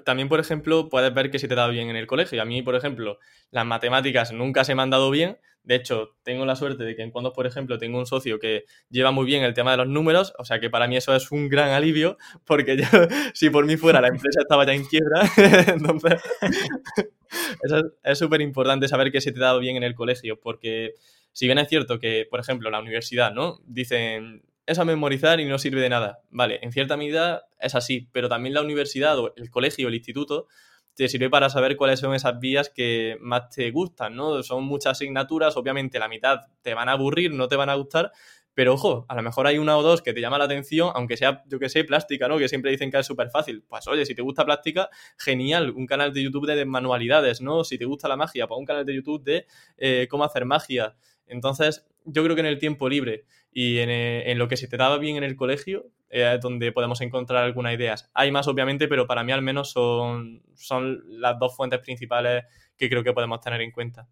[0.04, 2.42] también, por ejemplo, puedes ver que se te da bien en el colegio.
[2.42, 3.20] A mí, por ejemplo,
[3.52, 5.38] las matemáticas nunca se me han dado bien.
[5.64, 8.64] De hecho, tengo la suerte de que en cuando, por ejemplo, tengo un socio que
[8.90, 11.32] lleva muy bien el tema de los números, o sea que para mí eso es
[11.32, 12.84] un gran alivio, porque yo,
[13.34, 15.22] si por mí fuera, la empresa estaba ya en quiebra.
[15.68, 16.22] Entonces,
[18.04, 20.94] es súper importante saber que se te ha dado bien en el colegio, porque
[21.34, 23.60] si bien es cierto que, por ejemplo, la universidad, ¿no?
[23.66, 26.22] Dicen, es a memorizar y no sirve de nada.
[26.30, 30.48] Vale, en cierta medida es así, pero también la universidad o el colegio, el instituto,
[30.94, 34.44] te sirve para saber cuáles son esas vías que más te gustan, ¿no?
[34.44, 38.12] Son muchas asignaturas, obviamente la mitad te van a aburrir, no te van a gustar,
[38.54, 41.18] pero ojo, a lo mejor hay una o dos que te llama la atención, aunque
[41.18, 42.38] sea, yo que sé, plástica, ¿no?
[42.38, 43.64] Que siempre dicen que es súper fácil.
[43.68, 47.64] Pues oye, si te gusta plástica, genial, un canal de YouTube de manualidades, ¿no?
[47.64, 49.46] Si te gusta la magia, pues un canal de YouTube de
[49.78, 50.96] eh, cómo hacer magia.
[51.26, 54.78] Entonces, yo creo que en el tiempo libre y eh, en, lo que se te
[54.78, 58.10] daba bien en el colegio es donde podemos encontrar algunas ideas.
[58.14, 62.46] Hay más, obviamente, pero para mí al menos son, son las dos fuentes principales
[62.78, 64.08] que creo que podemos tener en cuenta.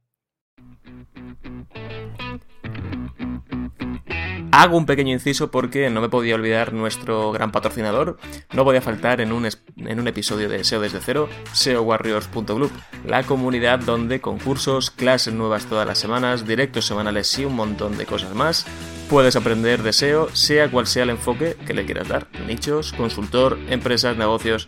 [4.60, 8.18] Hago un pequeño inciso porque no me podía olvidar nuestro gran patrocinador.
[8.52, 12.72] No podía faltar en un, en un episodio de SEO desde cero, SEOwarriors.club,
[13.06, 18.08] la comunidad donde concursos, clases nuevas todas las semanas, directos semanales y un montón de
[18.08, 18.66] cosas más.
[19.12, 22.26] Puedes aprender de SEO, sea cual sea el enfoque que le quieras dar.
[22.48, 24.68] Nichos, consultor, empresas, negocios.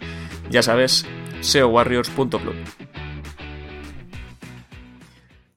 [0.52, 1.08] Ya sabes,
[1.42, 2.54] SEOwarriors.club.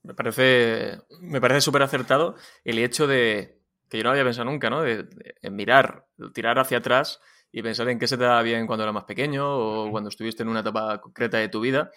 [0.04, 3.60] Me parece, me parece súper acertado el hecho de
[3.92, 4.80] que yo no había pensado nunca, ¿no?
[4.80, 5.06] De,
[5.42, 7.20] en mirar, tirar hacia atrás
[7.52, 10.42] y pensar en qué se te daba bien cuando era más pequeño o cuando estuviste
[10.42, 11.90] en una etapa concreta de tu vida.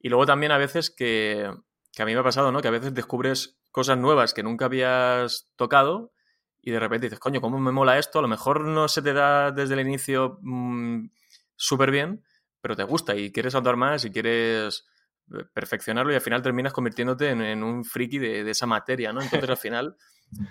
[0.00, 1.52] Y luego también a veces que,
[1.92, 2.62] que a mí me ha pasado, ¿no?
[2.62, 6.14] Que a veces descubres cosas nuevas que nunca habías tocado
[6.62, 8.20] y de repente dices, coño, ¿cómo me mola esto?
[8.20, 11.10] A lo mejor no se te da desde el inicio mm,
[11.56, 12.24] súper bien,
[12.62, 14.86] pero te gusta y quieres andar más y quieres
[15.30, 19.20] eh, perfeccionarlo y al final terminas convirtiéndote en, un friki de, de, esa materia, ¿no?
[19.20, 19.98] Entonces al final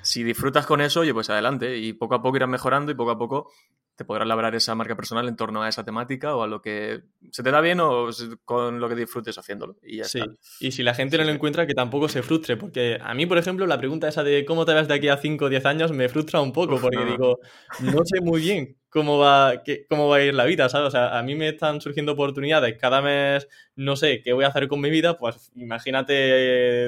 [0.02, 1.78] si disfrutas con eso, oye, pues adelante.
[1.78, 3.52] Y poco a poco irás mejorando y poco a poco
[3.96, 7.04] te podrás labrar esa marca personal en torno a esa temática o a lo que
[7.32, 8.10] se te da bien o
[8.44, 9.78] con lo que disfrutes haciéndolo.
[9.84, 10.20] Y ya sí.
[10.60, 13.38] Y si la gente no lo encuentra, que tampoco se frustre, porque a mí, por
[13.38, 15.92] ejemplo, la pregunta esa de cómo te ves de aquí a 5 o 10 años
[15.92, 17.40] me frustra un poco, porque digo,
[17.82, 20.90] no sé muy bien cómo va, cómo va a ir la vida, ¿sabes?
[20.90, 24.50] O sea, a mí me están surgiendo oportunidades cada mes, no sé qué voy a
[24.50, 26.14] hacer con mi vida, pues imagínate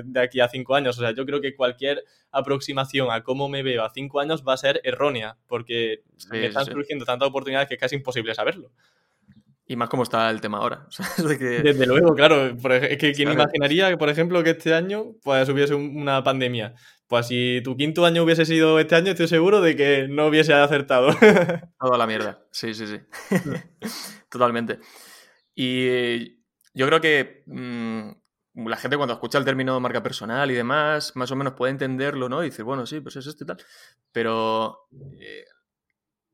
[0.04, 1.00] de aquí a cinco años.
[1.00, 4.54] O sea, yo creo que cualquier aproximación a cómo me veo a cinco años va
[4.54, 8.72] a ser errónea, porque me están surgiendo tantas oportunidades que es casi imposible saberlo.
[9.68, 10.88] Y más cómo está el tema ahora.
[11.18, 12.46] Desde luego, claro.
[12.46, 16.76] Es que quién imaginaría que, por ejemplo, que este año pues, hubiese una pandemia.
[17.08, 20.54] Pues si tu quinto año hubiese sido este año, estoy seguro de que no hubiese
[20.54, 21.10] acertado.
[21.80, 22.46] Toda la mierda.
[22.52, 23.00] Sí, sí, sí.
[24.30, 24.80] Totalmente.
[25.56, 31.16] Y yo creo que mm, la gente cuando escucha el término marca personal y demás,
[31.16, 32.44] más o menos puede entenderlo, ¿no?
[32.44, 33.58] Y decir, bueno, sí, pues es esto y tal.
[34.12, 34.88] Pero
[35.20, 35.46] eh,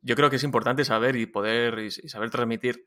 [0.02, 2.86] yo creo que es importante saber y poder y saber transmitir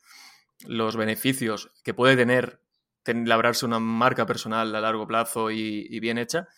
[0.66, 2.60] los beneficios que puede tener
[3.06, 6.48] labrarse una marca personal a largo plazo y bien hecha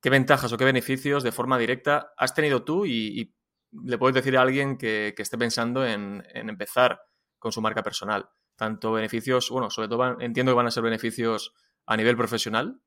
[0.00, 3.34] qué ventajas o qué beneficios de forma directa has tenido tú y,
[3.72, 7.02] le puedes decir a alguien que, esté pensando en, empezar
[7.38, 8.28] con su marca personal.
[8.56, 11.54] Tanto beneficios, bueno, sobre todo entiendo que van a ser beneficios
[11.86, 12.80] a nivel profesional,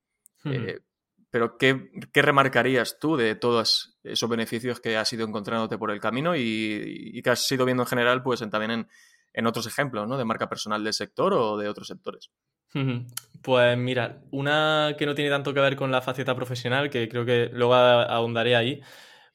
[0.44, 0.82] eh,
[1.30, 6.36] pero ¿qué, remarcarías tú de todos esos beneficios que has ido encontrándote por el camino
[6.36, 8.88] y, que has ido viendo en general, pues también en,
[9.34, 10.18] en otros ejemplos, ¿no?
[10.18, 12.32] De marca personal del sector o de otros sectores.
[13.44, 17.26] Pues mira, una que no tiene tanto que ver con la faceta profesional, que creo
[17.26, 18.82] que luego ahondaré ahí,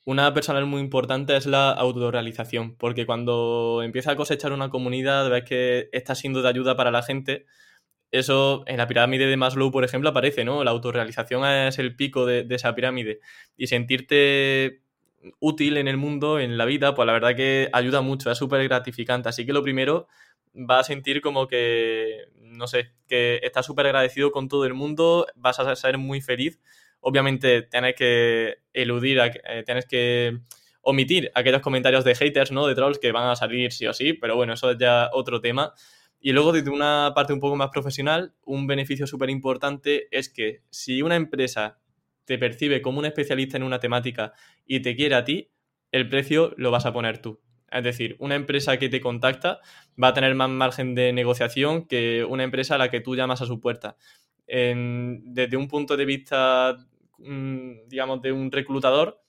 [0.04, 5.44] una personal muy importante es la autorrealización, porque cuando empieza a cosechar una comunidad, ves
[5.44, 7.44] que está siendo de ayuda para la gente,
[8.10, 10.64] eso en la pirámide de Maslow, por ejemplo, aparece, ¿no?
[10.64, 13.20] La autorrealización es el pico de, de esa pirámide
[13.58, 14.80] y sentirte
[15.40, 18.62] útil en el mundo, en la vida, pues la verdad que ayuda mucho, es súper
[18.64, 19.28] gratificante.
[19.28, 20.06] Así que lo primero
[20.54, 25.26] va a sentir como que, no sé, que está súper agradecido con todo el mundo,
[25.34, 26.60] vas a ser muy feliz.
[27.00, 30.38] Obviamente tienes que eludir, eh, tienes que
[30.82, 32.66] omitir aquellos comentarios de haters, ¿no?
[32.66, 35.40] De trolls que van a salir sí o sí, pero bueno, eso es ya otro
[35.40, 35.74] tema.
[36.20, 40.62] Y luego, desde una parte un poco más profesional, un beneficio súper importante es que
[40.70, 41.77] si una empresa
[42.28, 44.34] te percibe como un especialista en una temática
[44.66, 45.50] y te quiere a ti,
[45.90, 47.40] el precio lo vas a poner tú.
[47.72, 49.60] Es decir, una empresa que te contacta
[50.00, 53.40] va a tener más margen de negociación que una empresa a la que tú llamas
[53.40, 53.96] a su puerta.
[54.46, 56.76] desde un punto de vista,
[57.18, 59.22] mm, digamos, de un reclutador,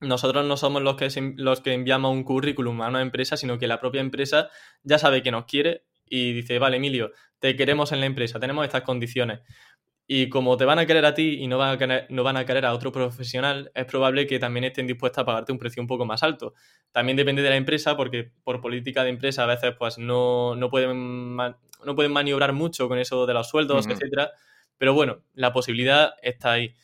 [0.00, 3.68] nosotros no somos los que, los que enviamos un currículum a una empresa, sino que
[3.68, 4.50] la propia empresa
[4.82, 8.64] ya sabe que nos quiere y dice, vale, Emilio, te queremos en la empresa, tenemos
[8.64, 9.40] estas condiciones.
[10.12, 12.36] Y como te van a querer a ti y no van a querer, no van
[12.36, 15.80] a querer a otro profesional, es probable que también estén dispuestos a pagarte un precio
[15.80, 16.52] un poco más alto.
[16.90, 20.68] También depende de la empresa, porque por política de empresa a veces pues no, no
[20.68, 23.92] pueden, no pueden maniobrar mucho con eso de los sueldos, etc.
[23.92, 24.32] etcétera.
[24.78, 26.74] Pero bueno, la posibilidad está ahí.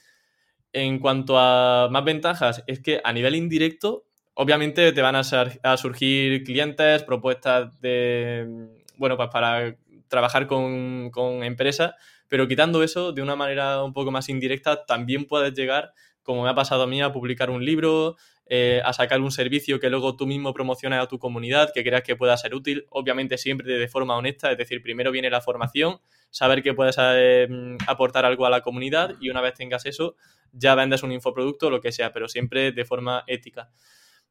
[0.73, 5.23] En cuanto a más ventajas, es que a nivel indirecto, obviamente te van a,
[5.65, 9.75] a surgir clientes, propuestas de, bueno, pues para
[10.07, 11.95] trabajar con, con empresas
[12.29, 16.49] pero quitando eso, de una manera un poco más indirecta, también puedes llegar, como me
[16.51, 18.17] ha pasado a mí, a publicar un libro,
[18.49, 22.03] eh, a sacar un servicio que luego tú mismo promociones a tu comunidad, que creas
[22.03, 25.99] que pueda ser útil, obviamente siempre de forma honesta, es decir, primero viene la formación,
[26.31, 27.49] saber que puedes eh,
[27.87, 30.17] aportar algo a la comunidad y una vez tengas eso,
[30.53, 33.71] ya vendes un infoproducto lo que sea, pero siempre de forma ética.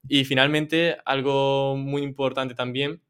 [0.07, 3.01] Y finalmente, algo muy importante también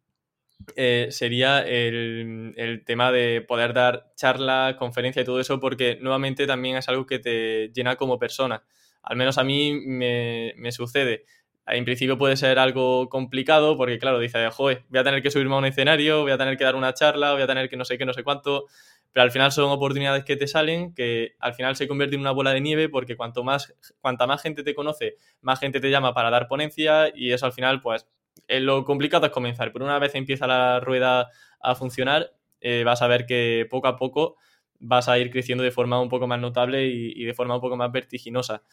[0.76, 6.78] eh, sería el, tema de poder dar charla, conferencia y todo eso, porque nuevamente también
[6.78, 8.64] es algo que te llena como persona.
[9.04, 11.26] Al menos a mí me, sucede.
[11.68, 15.56] En principio puede ser algo complicado porque, claro, dice, joder, voy a tener que subirme
[15.56, 17.86] a un escenario, voy a tener que dar una charla, voy a tener que no
[17.86, 18.66] sé qué, no sé cuánto,
[19.12, 22.32] pero al final son oportunidades que te salen que al final se convierte en una
[22.32, 26.14] bola de nieve porque cuanto más, cuanta más gente te conoce, más gente te llama
[26.14, 28.08] para dar ponencia y eso al final, pues,
[28.48, 33.02] eh, lo complicado es comenzar, pero una vez empieza la rueda a funcionar, eh, vas
[33.02, 34.38] a ver que poco a poco
[34.80, 37.78] vas a ir creciendo de forma un poco más notable y, de forma un poco
[37.78, 38.64] más vertiginosa.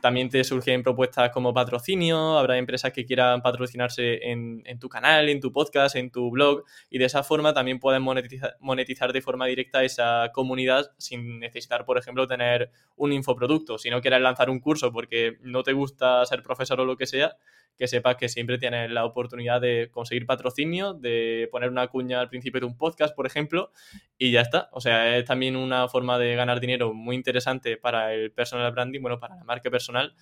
[0.00, 5.40] También te surgen propuestas como patrocinio, habrá empresas que quieran patrocinarse en, tu canal, en
[5.40, 9.46] tu podcast, en tu blog, y de esa forma también puedes monetizar, monetizar, de forma
[9.46, 13.76] directa esa comunidad sin necesitar, por ejemplo, tener un infoproducto.
[13.78, 17.06] Si no quieres lanzar un curso porque no te gusta ser profesor o lo que
[17.06, 17.36] sea,
[17.78, 22.28] que sepas que siempre tienes la oportunidad de conseguir patrocinio, de poner una cuña al
[22.28, 23.70] principio de un podcast, por ejemplo,
[24.18, 24.68] y ya está.
[24.72, 29.00] O sea, es también una forma de ganar dinero muy interesante para el personal branding,
[29.00, 30.14] bueno, para la marca personal,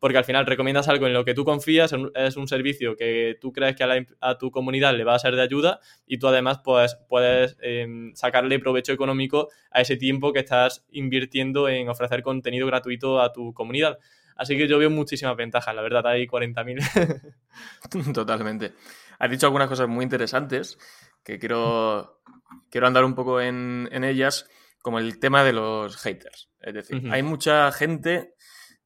[0.00, 3.52] porque al final recomiendas algo en lo que tú confías, es un servicio que tú
[3.52, 6.96] crees que a, tu comunidad le va a ser de ayuda y tú además pues,
[7.08, 13.20] puedes em, sacarle provecho económico a ese tiempo que estás invirtiendo en ofrecer contenido gratuito
[13.20, 13.98] a tu comunidad.
[14.36, 18.12] Así que yo veo muchísimas ventajas, la verdad, hay 40.000.
[18.14, 18.72] Totalmente.
[19.18, 20.78] Has dicho algunas cosas muy interesantes
[21.22, 22.20] que quiero,
[22.70, 24.48] quiero andar un poco en, ellas,
[24.82, 26.50] como el tema de los haters.
[26.60, 28.34] Es decir, hay mucha gente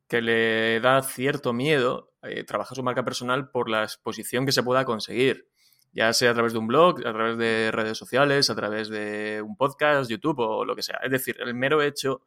[0.07, 4.63] que le da cierto miedo eh, trabajar su marca personal por la exposición que se
[4.63, 5.49] pueda conseguir,
[5.93, 9.43] ya sea a través de un blog, a través de redes sociales, a través de
[9.43, 10.99] un podcast, YouTube o lo que sea.
[11.03, 12.23] Es decir, el mero hecho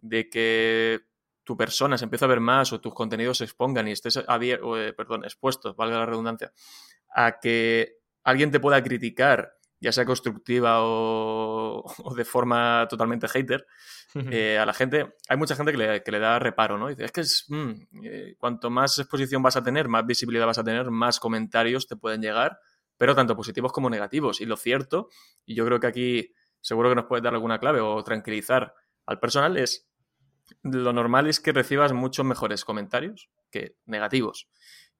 [0.00, 1.00] de que
[1.44, 4.92] tu persona se empieza a ver más o tus contenidos se expongan y estés eh,
[4.96, 6.52] perdón, expuesto, valga la redundancia,
[7.14, 11.84] a que alguien te pueda criticar, ya sea constructiva o,
[12.16, 13.66] de forma totalmente hater,
[14.30, 15.78] eh, a la gente, hay mucha gente que
[16.12, 16.88] le, da reparo, ¿no?
[16.88, 17.72] dice, es que es, mm,
[18.04, 21.96] eh, cuanto más exposición vas a tener, más visibilidad vas a tener, más comentarios te
[21.96, 22.58] pueden llegar,
[22.96, 24.40] pero tanto positivos como negativos.
[24.40, 25.08] Y lo cierto,
[25.44, 28.72] y yo creo que aquí seguro que nos puedes dar alguna clave o tranquilizar
[29.04, 29.86] al personal, es
[30.62, 34.48] lo normal es que recibas muchos mejores comentarios que negativos.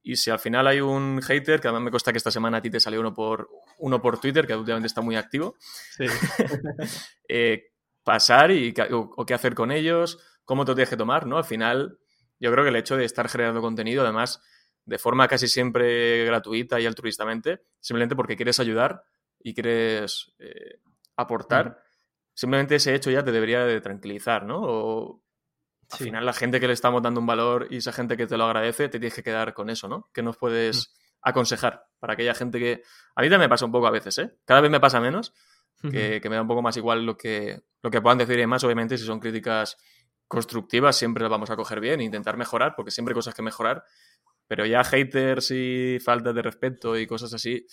[0.06, 2.62] Y si al final hay un hater, que además me consta que esta semana a
[2.62, 5.56] ti te salió uno por, uno por Twitter, que últimamente está muy activo,
[7.28, 7.70] eh,
[8.02, 11.38] pasar y o, qué hacer con ellos, cómo te tienes que tomar, ¿no?
[11.38, 11.98] Al final,
[12.38, 14.42] yo creo que el hecho de estar generando contenido, además,
[14.84, 19.04] de forma casi siempre gratuita y altruistamente, simplemente porque quieres ayudar
[19.40, 20.80] y quieres eh,
[21.16, 21.82] aportar,
[22.34, 24.60] simplemente ese hecho ya te debería de tranquilizar, ¿no?
[24.62, 25.23] O
[25.94, 28.36] al final, la gente que le estamos dando un valor y esa gente que te
[28.36, 30.10] lo agradece, te tienes que quedar con eso, ¿no?
[30.12, 31.18] ¿Qué nos puedes mm.
[31.22, 32.82] aconsejar para aquella gente que.
[33.14, 34.36] A mí también me pasa un poco a veces, ¿eh?
[34.44, 35.32] Cada vez me pasa menos,
[35.82, 38.64] que, me da un poco más igual lo que, lo que puedan decir y más,
[38.64, 39.76] obviamente, si son críticas
[40.28, 43.42] constructivas, siempre las vamos a coger bien e intentar mejorar, porque siempre hay cosas que
[43.42, 43.84] mejorar.
[44.46, 47.66] Pero ya haters y falta de respeto y cosas así,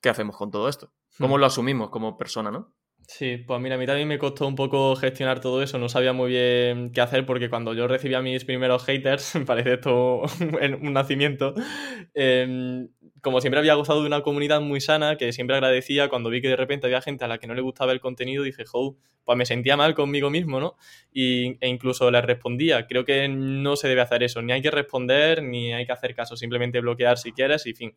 [0.00, 0.92] ¿qué hacemos con todo esto?
[1.18, 1.40] ¿Cómo hmm.
[1.40, 2.74] lo asumimos como persona, no?
[3.14, 6.14] Sí, pues mira, a mí también me costó un poco gestionar todo eso, no sabía
[6.14, 10.22] muy bien qué hacer porque cuando yo recibía mis primeros haters, parece esto
[10.80, 11.52] un nacimiento,
[12.14, 12.88] em,
[13.20, 16.48] como siempre había gustado de una comunidad muy sana, que siempre agradecía, cuando vi que
[16.48, 19.36] de repente había gente a la que no le gustaba el contenido, dije, jo, pues
[19.36, 20.76] me sentía mal conmigo mismo, ¿no?
[21.12, 24.70] Y, e incluso les respondía, creo que no se debe hacer eso, ni hay que
[24.70, 27.94] responder, ni hay que hacer caso, simplemente bloquear si quieres y fin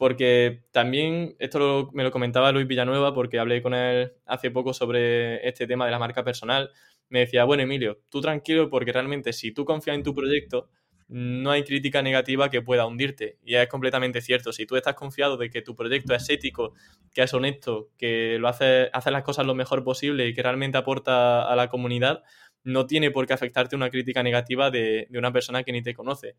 [0.00, 5.46] porque también, esto me lo comentaba Luis Villanueva, porque hablé con él hace poco sobre
[5.46, 6.70] este tema de la marca personal.
[7.10, 10.70] Me decía, bueno, Emilio, tú tranquilo, porque realmente si tú confías en tu proyecto,
[11.08, 13.36] no hay crítica negativa que pueda hundirte.
[13.44, 14.54] Y es completamente cierto.
[14.54, 16.72] Si tú estás confiado de que tu proyecto es ético,
[17.12, 20.78] que es honesto, que lo hace, hace las cosas lo mejor posible y que realmente
[20.78, 22.22] aporta a la comunidad,
[22.64, 25.92] no tiene por qué afectarte una crítica negativa de, de una persona que ni te
[25.92, 26.36] conoce.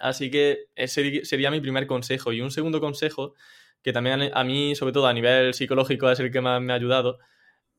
[0.00, 2.32] Así que ese sería mi primer consejo.
[2.32, 3.34] Y un segundo consejo,
[3.82, 6.76] que también a mí, sobre todo a nivel psicológico, es el que más me ha
[6.76, 7.18] ayudado,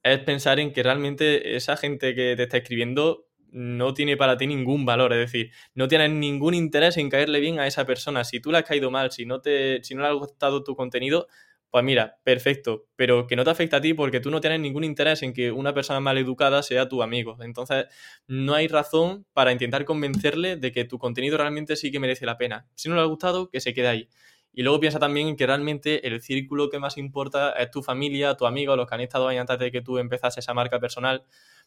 [0.03, 4.47] es pensar en que realmente esa gente que te está escribiendo no tiene para ti
[4.47, 8.23] ningún valor, es decir, no tienes ningún interés en caerle bien a esa persona.
[8.23, 10.75] Si tú le has caído mal, si no, te, si no le ha gustado tu
[10.75, 11.27] contenido,
[11.71, 14.83] pues mira, perfecto, pero que no te afecta a ti porque tú no tienes ningún
[14.83, 17.37] interés en que una persona mal educada sea tu amigo.
[17.41, 17.85] Entonces,
[18.27, 22.37] no hay razón para intentar convencerle de que tu contenido realmente sí que merece la
[22.37, 22.67] pena.
[22.75, 24.09] Si no le ha gustado, que se quede ahí.
[24.53, 28.45] Y luego piensa también que realmente el círculo que más importa es tu familia, tu
[28.45, 31.23] amigo, los que han estado ahí antes de que tú empezases esa marca personal.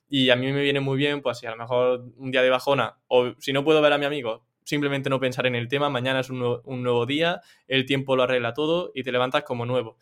[0.06, 2.50] Y a mí me viene muy bien, pues si a lo mejor un día de
[2.50, 5.88] bajona, o si no puedo ver a mi amigo, simplemente no pensar en el tema,
[5.90, 9.98] mañana es un nuevo, día, el tiempo lo arregla todo y te levantas como nuevo.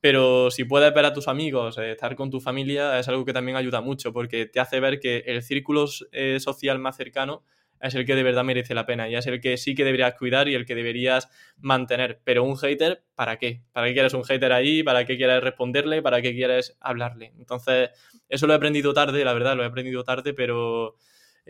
[0.00, 3.32] Pero si puedes ver a tus amigos, eh, estar con tu familia, es algo que
[3.32, 7.42] también ayuda mucho porque te hace ver que el círculo eh, social más cercano
[7.80, 10.14] es el que de verdad merece la pena y es el que sí que deberías
[10.14, 11.28] cuidar y el que deberías
[11.58, 12.20] mantener.
[12.24, 13.62] Pero un hater, ¿para qué?
[13.72, 14.82] ¿Para qué quieres un hater ahí?
[14.82, 16.02] ¿Para qué quieres responderle?
[16.02, 17.32] ¿Para qué quieres hablarle?
[17.38, 17.90] Entonces,
[18.28, 20.96] eso lo he aprendido tarde, la verdad, lo he aprendido tarde, pero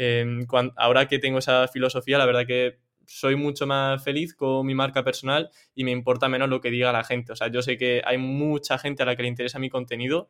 [0.01, 0.47] Em,
[0.77, 5.03] ahora que tengo esa filosofía, la verdad que soy mucho más feliz con mi marca
[5.03, 7.33] personal y me importa menos lo que diga la gente.
[7.33, 10.29] O sea, yo sé que hay mucha gente a la que le interesa mi contenido.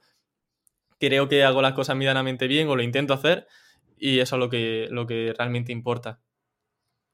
[0.99, 3.47] Creo que hago las cosas medianamente bien o lo intento hacer
[3.99, 6.23] y eso es lo que, lo que realmente importa.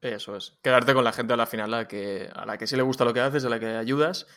[0.00, 0.56] Eso es.
[0.62, 2.82] Quedarte con la gente a la final, a la que, a la que sí le
[2.82, 4.28] gusta lo que haces, a la que ayudas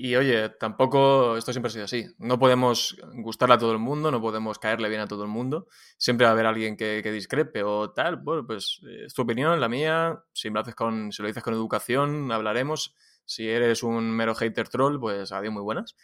[0.00, 2.06] y oye, tampoco esto siempre ha sido así.
[2.18, 5.66] No podemos gustarle a todo el mundo, no podemos caerle bien a todo el mundo.
[5.96, 8.14] Siempre va a haber alguien que, discrepe o tal.
[8.14, 10.22] Bueno, pues eh, es tu opinión, la mía.
[10.32, 12.94] Si, lo haces con, si lo dices con educación, hablaremos.
[13.24, 15.96] Si eres un mero hater troll, pues adiós muy buenas.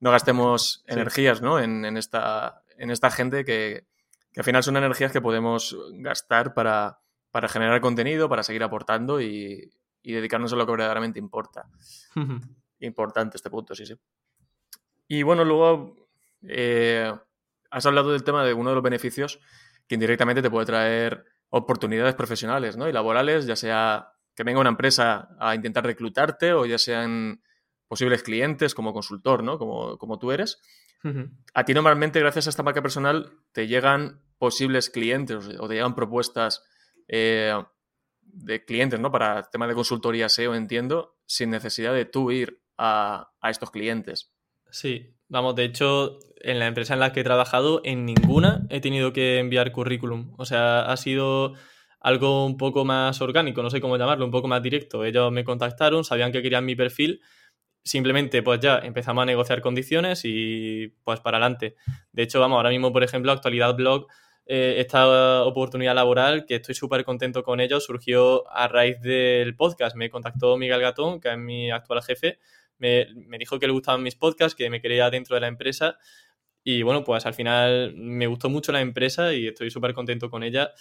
[0.00, 1.60] No gastemos energías ¿no?
[1.60, 3.86] En, esta, en esta gente que,
[4.34, 7.00] al final son energías que podemos gastar para,
[7.30, 11.68] para generar contenido, para seguir aportando y, y dedicarnos a lo que verdaderamente importa.
[12.86, 13.94] importante este punto, sí, sí.
[15.08, 16.08] Y bueno, luego
[16.48, 17.12] eh,
[17.70, 19.40] has hablado del tema de uno de los beneficios
[19.86, 22.88] que indirectamente te puede traer oportunidades profesionales ¿no?
[22.88, 27.42] y laborales, ya sea que venga una empresa a intentar reclutarte o ya sean
[27.88, 29.58] posibles clientes como consultor, ¿no?
[29.58, 30.62] Como, como tú eres.
[31.52, 35.94] A ti normalmente, gracias a esta marca personal, te llegan posibles clientes o te llegan
[35.94, 36.64] propuestas
[37.08, 37.52] eh,
[38.22, 39.10] de clientes, ¿no?
[39.10, 44.32] Para tema de consultoría SEO, entiendo, sin necesidad de tú ir a, estos clientes.
[44.70, 48.80] Sí, vamos, de hecho, en la empresa en la que he trabajado, en ninguna he
[48.80, 50.34] tenido que enviar currículum.
[50.38, 51.54] O sea, ha sido
[52.00, 55.04] algo un poco más orgánico, no sé cómo llamarlo, un poco más directo.
[55.04, 57.20] Ellos me contactaron, sabían que querían mi perfil,
[57.84, 61.76] simplemente pues ya empezamos a negociar condiciones y pues para adelante.
[62.12, 64.06] De hecho, vamos, ahora mismo, por ejemplo, Actualidad Blog,
[64.46, 69.96] eh, esta oportunidad laboral, que estoy súper contento con ellos, surgió a raíz del podcast.
[69.96, 72.38] Me contactó Miguel Gatón, que es mi actual jefe,
[72.78, 73.06] me,
[73.38, 75.98] dijo que le gustaban mis podcasts, que me quería dentro de la empresa.
[76.64, 80.42] Y bueno, pues al final me gustó mucho la empresa y estoy súper contento con
[80.42, 80.72] ella.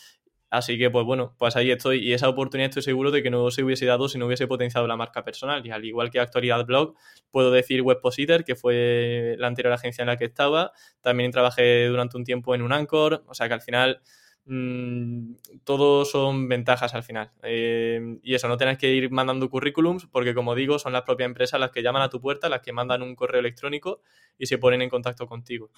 [0.52, 2.00] Así que, pues bueno, pues ahí estoy.
[2.06, 4.86] Y esa oportunidad estoy seguro de que no se hubiese dado si no hubiese potenciado
[4.86, 5.66] la marca personal.
[5.66, 6.96] Y al igual que Actualidad Blog,
[7.32, 10.74] puedo decir Webpositor, que fue la anterior agencia en la que estaba.
[11.00, 13.24] También trabajé durante un tiempo en un Anchor.
[13.28, 14.02] O sea que al final
[14.46, 17.32] Mm, todo son ventajas al final.
[17.44, 21.28] Eh, y eso, no tienes que ir mandando currículums porque, como digo, son las propias
[21.28, 24.02] empresas las que llaman a tu puerta, las que mandan un correo electrónico
[24.38, 25.72] y se ponen en contacto contigo.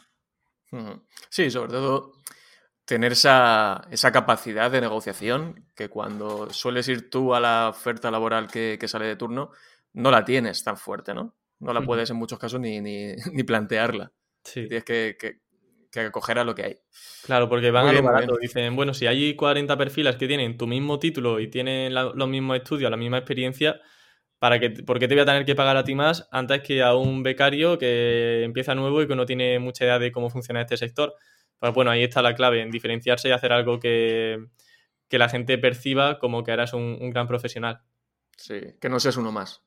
[1.30, 2.14] Sí, sobre todo
[2.86, 8.80] tener esa, capacidad de negociación que cuando sueles ir tú a la oferta laboral que,
[8.88, 9.52] sale de turno,
[9.94, 11.36] no la tienes tan fuerte, ¿no?
[11.60, 14.12] No la puedes en muchos casos ni, ni, plantearla.
[14.44, 14.68] Sí.
[14.68, 15.43] Tienes que, que
[16.02, 16.78] acoger a lo que hay.
[17.24, 18.38] Claro, porque van a lo barato.
[18.42, 22.58] Dicen, bueno, si hay 40 perfiles que tienen tu mismo título y tienen los mismos
[22.58, 23.80] estudios, la misma experiencia,
[24.40, 26.82] para que, ¿por qué te voy a tener que pagar a ti más antes que
[26.82, 30.62] a un becario que empieza nuevo y que no tiene mucha idea de cómo funciona
[30.62, 31.14] este sector?
[31.60, 34.48] Pues bueno, ahí está la clave, en diferenciarse y hacer algo que,
[35.10, 37.82] la gente perciba como que eres un, un gran profesional.
[38.36, 39.62] Sí, que no seas uno más.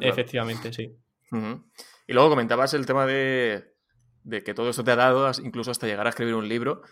[0.00, 0.96] Efectivamente, sí.
[2.06, 3.71] Y luego comentabas el tema de,
[4.44, 6.82] que todo esto te ha dado incluso hasta llegar a escribir un libro.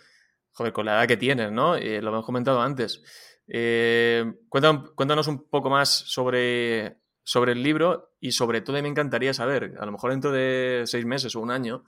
[0.53, 1.77] Joder, con la edad que tienes, ¿no?
[1.77, 3.03] Eh, lo hemos comentado antes.
[3.47, 9.75] Eh, cuéntanos, un poco más sobre, sobre el libro y sobre todo me encantaría saber,
[9.79, 11.85] a lo mejor dentro de seis meses o un año,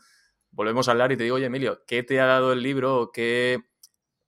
[0.51, 3.11] volvemos a hablar y te digo, oye Emilio, ¿qué te ha dado el libro?
[3.13, 3.61] ¿Qué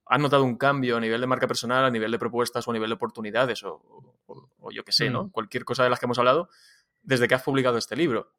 [0.06, 2.74] has notado un cambio a nivel de marca personal, a nivel de propuestas o a
[2.74, 4.20] nivel de oportunidades o,
[4.70, 5.24] yo qué sé, ¿no?
[5.24, 5.30] Mm.
[5.30, 6.48] Cualquier cosa de las que hemos hablado
[7.02, 8.32] desde que has publicado este libro.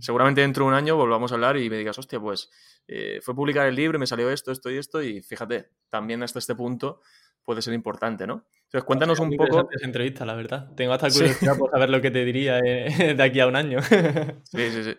[0.00, 2.50] Seguramente dentro de un año volvamos a hablar y me digas, hostia, pues
[2.86, 6.22] eh, fue publicar el libro y me salió esto, esto y esto, y fíjate, también
[6.22, 7.00] hasta este punto
[7.42, 8.46] puede ser importante, ¿no?
[8.64, 9.68] Entonces, cuéntanos un poco.
[9.70, 10.74] Esa entrevista, la verdad.
[10.74, 13.80] Tengo hasta curiosidad por saber lo que te diría eh, de aquí a un año.
[14.44, 14.96] sí, sí, sí.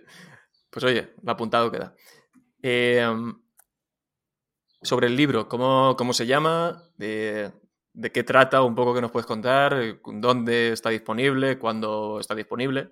[0.70, 1.96] Pues oye, apuntado queda.
[2.62, 3.36] Em,
[4.82, 6.84] sobre el libro, ¿cómo, cómo se llama?
[6.98, 7.52] De,
[7.94, 8.62] ¿De qué trata?
[8.62, 10.00] Un poco que nos puedes contar.
[10.06, 11.58] ¿Dónde está disponible?
[11.58, 12.92] ¿Cuándo está disponible?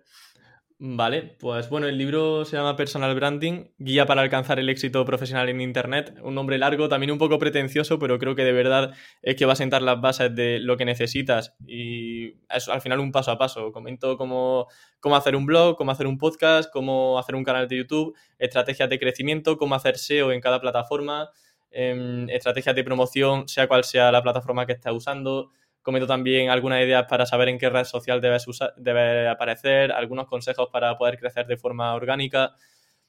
[0.85, 5.47] Vale, pues bueno, el libro se llama Personal Branding, Guía para alcanzar el éxito profesional
[5.47, 6.19] en Internet.
[6.21, 9.53] Un nombre largo, también un poco pretencioso, pero creo que de verdad es que va
[9.53, 13.71] a sentar las bases de lo que necesitas y al final un paso a paso.
[13.71, 14.67] Comento cómo,
[14.99, 18.89] cómo hacer un blog, cómo hacer un podcast, cómo hacer un canal de YouTube, estrategias
[18.89, 21.29] de crecimiento, cómo hacer SEO en cada plataforma,
[21.71, 25.51] em, estrategias de promoción, sea cual sea la plataforma que estés usando
[25.83, 30.27] Comento también algunas ideas para saber en qué red social debes, usar, debe aparecer, algunos
[30.27, 32.55] consejos para poder crecer de forma orgánica.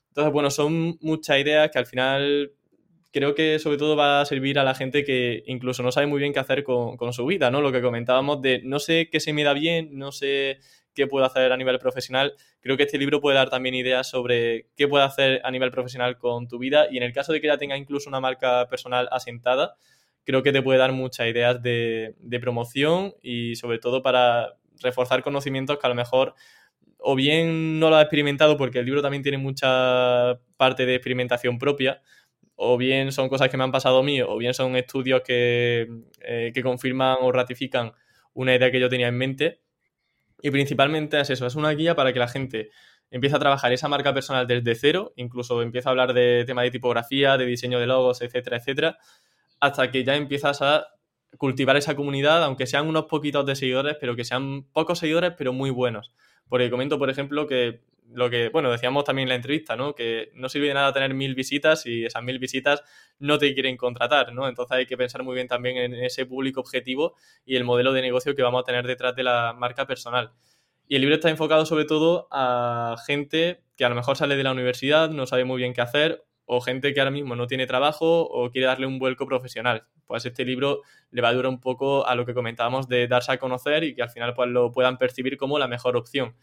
[0.09, 2.53] Entonces, bueno, son muchas ideas que al final
[3.13, 6.19] creo que sobre todo va a servir a la gente que incluso no sabe muy
[6.19, 7.61] bien qué hacer con, con, su vida, ¿no?
[7.61, 10.59] Lo que comentábamos de no sé qué se me da bien, no sé
[10.95, 12.35] qué puedo hacer a nivel profesional.
[12.61, 16.19] Creo que este libro puede dar también ideas sobre qué puede hacer a nivel profesional
[16.19, 19.09] con tu vida y en el caso de que ya tenga incluso una marca personal
[19.11, 19.77] asentada,
[20.25, 25.79] creo que te puede dar muchas ideas de, promoción y sobre todo para reforzar conocimientos
[25.79, 26.35] que a lo mejor
[26.99, 31.59] o bien no lo has experimentado porque el libro también tiene mucha parte de experimentación
[31.59, 32.01] propia,
[32.57, 35.87] o bien son cosas que me han pasado a mí, o bien son estudios que,
[36.21, 37.93] eh, que confirman o ratifican
[38.33, 39.61] una idea que yo tenía en mente.
[40.41, 42.71] Y principalmente es eso, es una guía para que la gente
[43.11, 46.71] empiece a trabajar esa marca personal desde cero, incluso empieza a hablar de tema de
[46.71, 48.99] tipografía, de diseño de logos, etcétera, etcétera,
[49.65, 50.87] hasta que ya empiezas a
[51.39, 55.53] cultivar esa comunidad, aunque sean unos poquitos de seguidores, pero que sean pocos seguidores, pero
[55.53, 56.13] muy buenos.
[56.49, 57.81] Porque comento, por ejemplo, que
[58.13, 59.95] lo que, bueno, decíamos también en la entrevista, ¿no?
[59.95, 62.83] Que no sirve de nada tener mil visitas si esas mil visitas
[63.19, 64.47] no te quieren contratar, ¿no?
[64.47, 67.15] Entonces hay que pensar muy bien también en ese público objetivo
[67.47, 70.33] y el modelo de negocio que vamos a tener detrás de la marca personal.
[70.87, 74.43] Y el libro está enfocado sobre todo a gente que a lo mejor sale de
[74.43, 77.67] la universidad, no sabe muy bien qué hacer o gente que ahora mismo no tiene
[77.67, 79.87] trabajo o quiere darle un vuelco profesional.
[80.07, 83.33] Pues este libro le va a durar un poco a lo que comentábamos de darse
[83.33, 86.35] a conocer y que al final pues, lo puedan percibir como la mejor opción.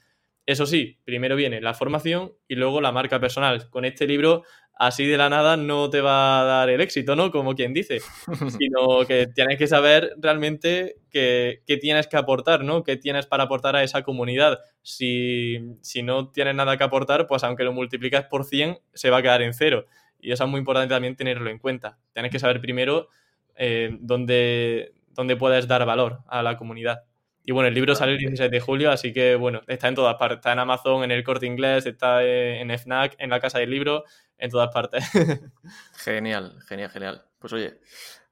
[0.46, 3.70] Eso sí, primero viene la formación y luego la marca personal.
[3.70, 4.44] Con este libro,
[4.76, 7.32] así de la nada, no te va a dar el éxito, ¿no?
[7.32, 8.00] Como quien dice,
[8.60, 12.84] sino que tienes que saber realmente qué, tienes que aportar, ¿no?
[12.84, 14.60] ¿Qué tienes para aportar a esa comunidad?
[14.82, 15.60] Si,
[16.04, 19.44] no tienes nada que aportar, pues aunque lo multiplicas por 100, se va a quedar
[19.44, 19.86] en cero.
[20.20, 22.00] Y eso es muy importante también tenerlo en cuenta.
[22.14, 23.10] Tienes que saber primero
[23.56, 27.04] eh, dónde, dónde puedes dar valor a la comunidad.
[27.44, 30.16] Y bueno, el libro sale el 16 de julio, así que bueno, está en todas
[30.16, 30.38] partes.
[30.38, 34.04] Está en Amazon, en el corte inglés, está en FNAC, en la casa del libro,
[34.38, 35.04] en todas partes.
[35.96, 37.26] genial, genial, genial.
[37.40, 37.80] Pues oye,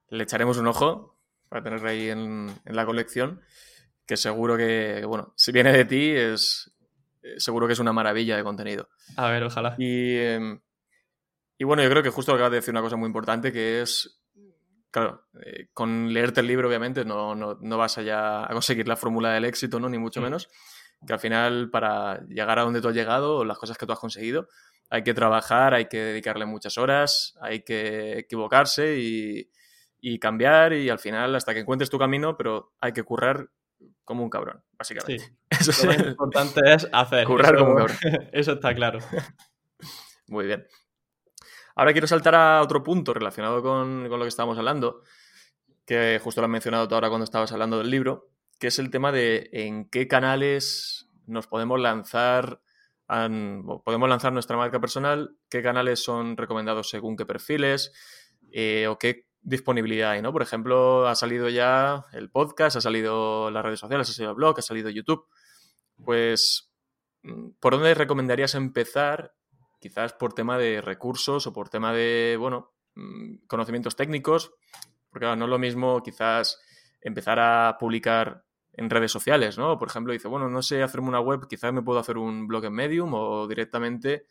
[0.09, 1.17] le echaremos un ojo
[1.49, 3.41] para tenerlo ahí en, la colección,
[4.05, 6.71] que seguro que, bueno, si viene de ti, es
[7.23, 8.89] eh, seguro que es una maravilla de contenido.
[9.17, 9.75] A ver, ojalá.
[9.79, 10.61] Y, em,
[11.57, 14.18] y bueno, yo creo que justo acabas de decir una cosa muy importante, que es
[14.91, 19.33] claro, eh, con leerte el libro, obviamente, no, no, vas allá a conseguir la fórmula
[19.33, 19.89] del éxito, ¿no?
[19.89, 20.23] Ni mucho mm.
[20.23, 20.49] menos.
[21.05, 23.99] Que al final, para llegar a donde tú has llegado, las cosas que tú has
[23.99, 24.49] conseguido,
[24.89, 29.49] hay que trabajar, hay que dedicarle muchas horas, hay que equivocarse y,
[30.19, 33.49] cambiar y al final hasta que encuentres tu camino, pero hay que currar
[34.03, 35.37] como un cabrón, básicamente.
[35.49, 37.25] Eso Lo importante es hacer.
[37.25, 37.97] Currar como un cabrón.
[38.33, 38.99] Eso está claro.
[40.27, 40.65] Muy bien.
[41.79, 45.01] Ahora quiero saltar a otro punto relacionado con, lo que estábamos hablando,
[45.85, 48.27] que justo lo has mencionado tú ahora cuando estabas hablando del libro,
[48.59, 52.59] que es el tema de en qué canales nos podemos lanzar,
[53.07, 57.93] podemos lanzar nuestra marca personal, qué canales son recomendados según qué perfiles
[58.51, 60.33] eh, o qué disponibilidad hay, ¿no?
[60.33, 64.35] Por ejemplo, ha salido ya el podcast, ha salido las redes sociales, ha salido el
[64.35, 65.29] blog, ha salido YouTube.
[66.03, 66.73] pues,
[67.61, 69.33] ¿por dónde recomendarías empezar?
[69.79, 74.53] Quizás por tema de recursos o por tema de, bueno, mm, conocimientos técnicos,
[75.09, 76.61] porque no es lo mismo quizás
[77.01, 79.77] empezar a publicar en redes sociales, ¿no?
[79.77, 82.65] Por ejemplo, dice, bueno, no sé hacerme una web, quizás me puedo hacer un blog
[82.65, 84.25] en Medium o directamente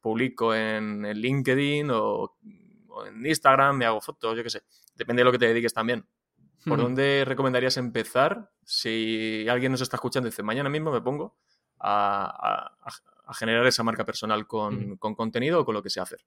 [0.00, 2.36] publico en, LinkedIn o,
[3.06, 4.62] en Instagram, me hago fotos, yo qué sé.
[4.94, 6.06] Depende de lo que te dediques también.
[6.66, 11.36] ¿Por dónde recomendarías empezar si alguien nos está escuchando y dice, mañana mismo me pongo
[11.78, 12.76] a,
[13.32, 16.20] generar esa marca personal con, con, contenido o con lo que sé hacer?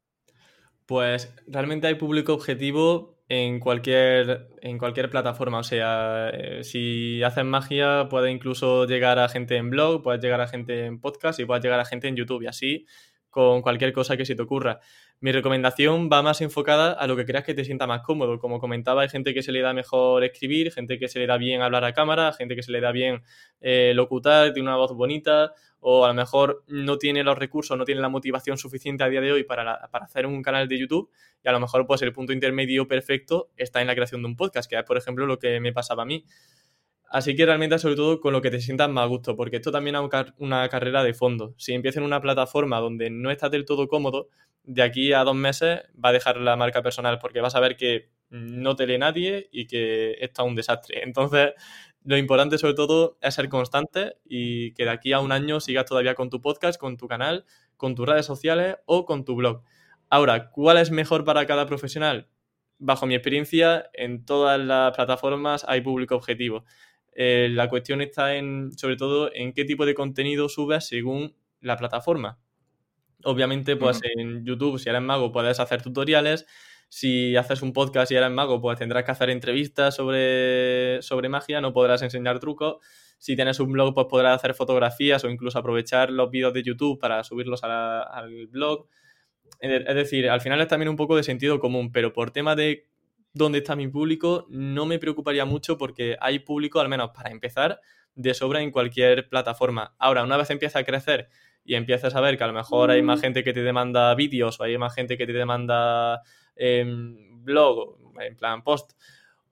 [0.88, 5.60] Pues realmente hay público objetivo en cualquier, en cualquier plataforma.
[5.60, 10.42] O sea, eh, si haces magia, puede incluso llegar a gente en blog, puedes llegar
[10.42, 12.44] a gente en podcast y puedes llegar a gente en YouTube.
[12.44, 12.86] Y así
[13.30, 14.80] con cualquier cosa que se te ocurra.
[15.20, 18.38] Mi recomendación va más enfocada a lo que creas que te sienta más cómodo.
[18.38, 21.38] Como comentaba, hay gente que se le da mejor escribir, gente que se le da
[21.38, 23.24] bien hablar a cámara, gente que se le da bien
[23.60, 27.84] eh, locutar, tiene una voz bonita, o a lo mejor no tiene los recursos, no
[27.84, 31.10] tiene la motivación suficiente a día de hoy para, para hacer un canal de YouTube,
[31.44, 34.36] y a lo mejor pues el punto intermedio perfecto está en la creación de un
[34.36, 36.26] podcast, que es por ejemplo lo que me pasaba a mí.
[37.10, 39.72] Así que realmente sobre todo con lo que te sientas más a gusto, porque esto
[39.72, 40.02] también es
[40.38, 41.56] una carrera de fondo.
[41.58, 44.28] Si empiezas en una plataforma donde no estás del todo cómodo,
[44.68, 47.78] de aquí a dos meses va a dejar la marca personal porque vas a ver
[47.78, 51.04] que no te lee nadie y que esto es un desastre.
[51.04, 51.54] Entonces,
[52.04, 55.86] lo importante sobre todo es ser constante y que de aquí a un año sigas
[55.86, 57.46] todavía con tu podcast, con tu canal,
[57.78, 59.64] con tus redes sociales o con tu blog.
[60.10, 62.28] Ahora, ¿cuál es mejor para cada profesional?
[62.78, 66.66] Bajo mi experiencia, en todas las plataformas hay público objetivo.
[67.14, 71.78] Eh, la cuestión está en, sobre todo, en qué tipo de contenido subes según la
[71.78, 72.38] plataforma.
[73.24, 76.46] Obviamente, pues en YouTube, si eres mago, puedes hacer tutoriales.
[76.90, 81.60] Si haces un podcast y eres mago, pues tendrás que hacer entrevistas sobre, sobre magia,
[81.60, 82.78] no podrás enseñar trucos.
[83.18, 87.00] Si tienes un blog, pues podrás hacer fotografías o incluso aprovechar los vídeos de YouTube
[87.00, 88.88] para subirlos al blog.
[89.60, 92.86] Es decir, al final es también un poco de sentido común, pero por tema de
[93.34, 97.82] dónde está mi público, no me preocuparía mucho porque hay público, al menos para empezar,
[98.16, 99.96] de sobra en cualquier plataforma.
[100.00, 101.30] Ahora, una vez empieza a crecer
[101.68, 103.22] y empiezas a ver que a lo mejor hay más mm.
[103.22, 106.22] gente que te demanda vídeos o hay más gente que te demanda
[106.56, 108.94] em, blog, en plan post,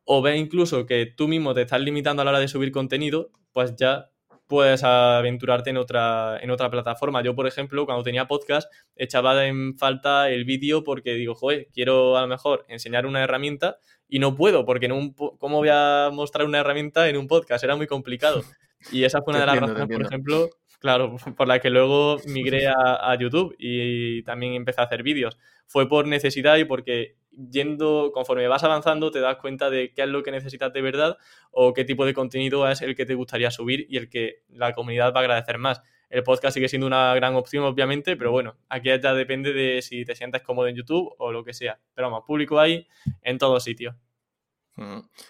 [0.05, 3.31] o ve incluso que tú mismo te estás limitando a la hora de subir contenido,
[3.51, 4.09] pues ya
[4.47, 7.21] puedes aventurarte en otra, en otra plataforma.
[7.21, 12.17] Yo, por ejemplo, cuando tenía podcast, echaba en falta el vídeo porque digo, joder, quiero
[12.17, 16.11] a lo mejor enseñar una herramienta y no puedo, porque en un, ¿cómo voy a
[16.13, 17.63] mostrar una herramienta en un podcast?
[17.63, 18.41] Era muy complicado.
[18.91, 20.49] Y esa fue una de las razones, por ejemplo,
[20.85, 25.35] claro, por la que luego migré a, YouTube y también empecé a hacer vídeos.
[25.65, 30.09] Fue por necesidad y porque yendo, conforme vas avanzando, te das cuenta de qué es
[30.09, 31.17] lo que necesitas de verdad
[31.49, 34.73] o qué tipo de contenido es el que te gustaría subir y el que la
[34.73, 35.81] comunidad va a agradecer más.
[36.07, 40.05] El podcast sigue siendo una gran opción, obviamente, pero bueno, aquí ya depende de si
[40.05, 41.79] te sientes cómodo en YouTube o lo que sea.
[41.95, 42.87] Pero vamos, público hay
[43.23, 43.95] en todos sitios.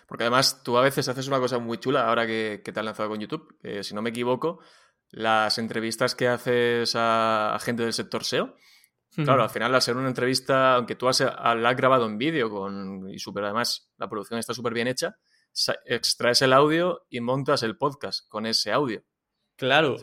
[0.07, 3.09] Porque además tú a veces haces una cosa muy chula ahora que, te has lanzado
[3.09, 3.55] con YouTube.
[3.83, 4.59] si no me equivoco,
[5.15, 8.55] las entrevistas que haces a gente del sector SEO,
[9.23, 12.49] Claro, al final, al ser una entrevista, aunque tú has, la has grabado en vídeo
[12.49, 15.15] con, y super, además la producción está súper bien hecha,
[15.85, 19.05] extraes el audio y montas el podcast con ese audio.
[19.55, 19.95] Claro,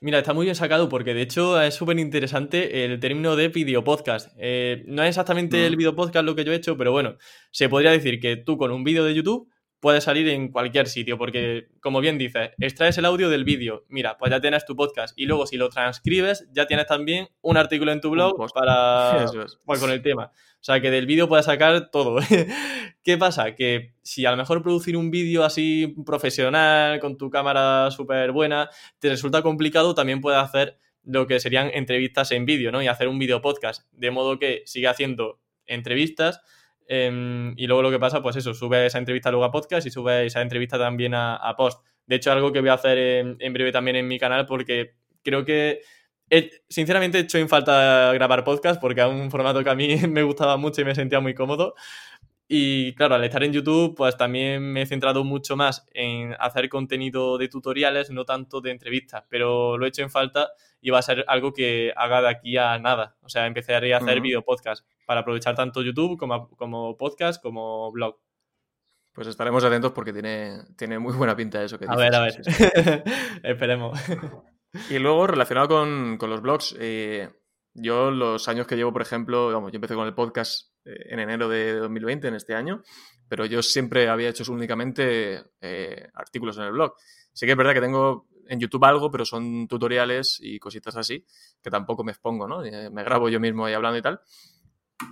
[0.00, 3.84] mira, está muy bien sacado porque de hecho es súper interesante el término de video
[3.84, 4.32] podcast.
[4.38, 5.78] Eh, no es exactamente el mm.
[5.78, 7.16] video podcast lo que yo he hecho, pero bueno,
[7.52, 9.48] se podría decir que tú con un vídeo de YouTube
[9.80, 14.18] puede salir en cualquier sitio, porque como bien dices, extraes el audio del vídeo, mira,
[14.18, 17.90] pues ya tienes tu podcast y luego si lo transcribes ya tienes también un artículo
[17.90, 19.26] en tu blog para
[19.64, 20.32] pues, con el tema.
[20.34, 22.18] O sea, que del vídeo puedes sacar todo.
[23.02, 23.54] ¿Qué pasa?
[23.54, 28.68] Que si a lo mejor producir un vídeo así profesional, con tu cámara súper buena,
[28.98, 32.82] te resulta complicado, también puedes hacer lo que serían entrevistas en vídeo, ¿no?
[32.82, 33.86] Y hacer un vídeo podcast.
[33.92, 36.42] De modo que sigue haciendo entrevistas,
[36.92, 39.92] Em, y luego lo que pasa, pues eso, sube esa entrevista luego a podcast y
[39.92, 41.84] sube esa entrevista también a, post.
[42.04, 42.98] De hecho, algo que voy a hacer
[43.38, 45.82] en, breve también en mi canal porque creo que
[46.68, 50.24] sinceramente he hecho en falta grabar podcast porque es un formato que a mí me
[50.24, 51.76] gustaba mucho y me sentía muy cómodo.
[52.52, 56.68] Y claro, al estar en YouTube, pues también me he centrado mucho más en hacer
[56.68, 60.98] contenido de tutoriales, no tanto de entrevistas, pero lo he hecho en falta y va
[60.98, 63.16] a ser algo que haga de aquí a nada.
[63.22, 67.92] O sea, empezaré a hacer video podcast para aprovechar tanto YouTube como, como podcast como
[67.92, 68.18] blog.
[69.12, 72.42] Pues estaremos atentos porque tiene, tiene muy buena pinta eso que A ver, a ver.
[73.44, 73.96] Esperemos.
[74.88, 77.28] Y luego, relacionado con, los blogs, eh,
[77.74, 81.20] yo los años que llevo, por ejemplo, vamos, yo empecé con el podcast eh, en
[81.20, 82.82] enero de 2020, en este año,
[83.28, 86.94] pero yo siempre había hecho únicamente eh, artículos en el blog.
[87.32, 91.24] Sí que es verdad que tengo en YouTube algo, pero son tutoriales y cositas así,
[91.62, 92.64] que tampoco me expongo, ¿no?
[92.64, 94.20] Eh, me grabo yo mismo ahí hablando y tal.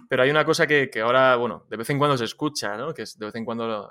[0.09, 2.93] Pero hay una cosa que, que ahora, bueno, de vez en cuando se escucha, ¿no?
[2.93, 3.91] Que de vez en cuando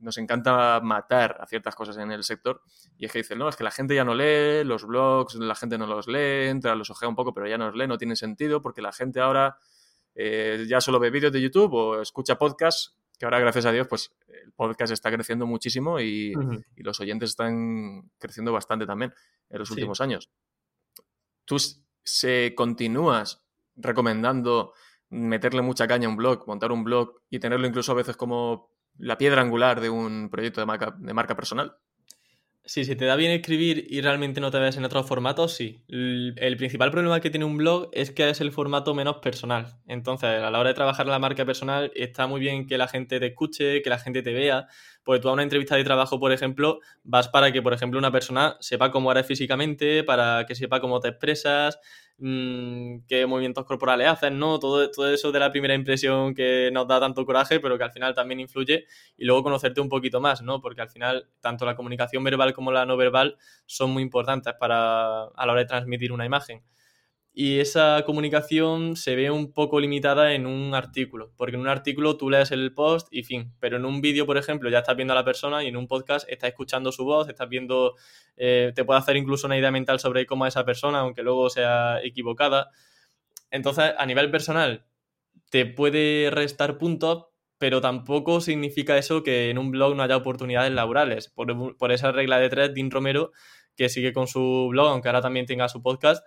[0.00, 2.62] nos encanta matar a ciertas cosas en el sector.
[2.96, 5.54] Y es que dicen, no, es que la gente ya no lee, los blogs, la
[5.54, 7.98] gente no los lee, entra, los ojea un poco, pero ya no los lee, no
[7.98, 9.58] tiene sentido, porque la gente ahora
[10.14, 13.88] eh, ya solo ve vídeos de YouTube o escucha podcasts, que ahora, gracias a Dios,
[13.88, 16.32] pues el podcast está creciendo muchísimo y,
[16.76, 19.12] y los oyentes están creciendo bastante también
[19.50, 20.30] en los últimos años.
[21.44, 21.56] ¿Tú
[22.04, 23.42] se continúas
[23.74, 24.72] recomendando
[25.10, 28.70] meterle mucha caña a un blog, montar un blog y tenerlo incluso a veces como
[28.98, 31.76] la piedra angular de un proyecto de marca, de marca personal?
[32.64, 35.82] Sí, si te da bien escribir y realmente no te ves en otros formatos, sí.
[35.88, 39.78] El principal problema que tiene un blog es que es el formato menos personal.
[39.86, 43.20] Entonces, a la hora de trabajar la marca personal, está muy bien que la gente
[43.20, 44.66] te escuche, que la gente te vea.
[45.02, 48.12] Porque tú a una entrevista de trabajo, por ejemplo, vas para que, por ejemplo, una
[48.12, 51.78] persona sepa cómo eres físicamente, para que sepa cómo te expresas,
[52.18, 54.58] mmm, qué movimientos corporales haces, ¿no?
[54.58, 57.92] Todo, todo eso de la primera impresión que nos da tanto coraje, pero que al
[57.92, 60.60] final también influye, y luego conocerte un poquito más, ¿no?
[60.60, 65.24] Porque al final, tanto la comunicación verbal como la no verbal son muy importantes para,
[65.24, 66.62] a la hora de transmitir una imagen
[67.40, 72.16] y esa comunicación se ve un poco limitada en un artículo, porque en un artículo
[72.16, 75.12] tú lees el post y fin, pero en un vídeo, por ejemplo, ya estás viendo
[75.12, 77.94] a la persona y en un podcast estás escuchando su voz, estás viendo,
[78.36, 81.48] eh, te puede hacer incluso una idea mental sobre cómo es esa persona, aunque luego
[81.48, 82.70] sea equivocada.
[83.52, 84.84] Entonces, a nivel personal,
[85.48, 87.26] te puede restar puntos,
[87.56, 91.28] pero tampoco significa eso que en un blog no haya oportunidades laborales.
[91.28, 93.30] Por, por esa regla de tres, Dean Romero,
[93.76, 96.26] que sigue con su blog, aunque ahora también tenga su podcast,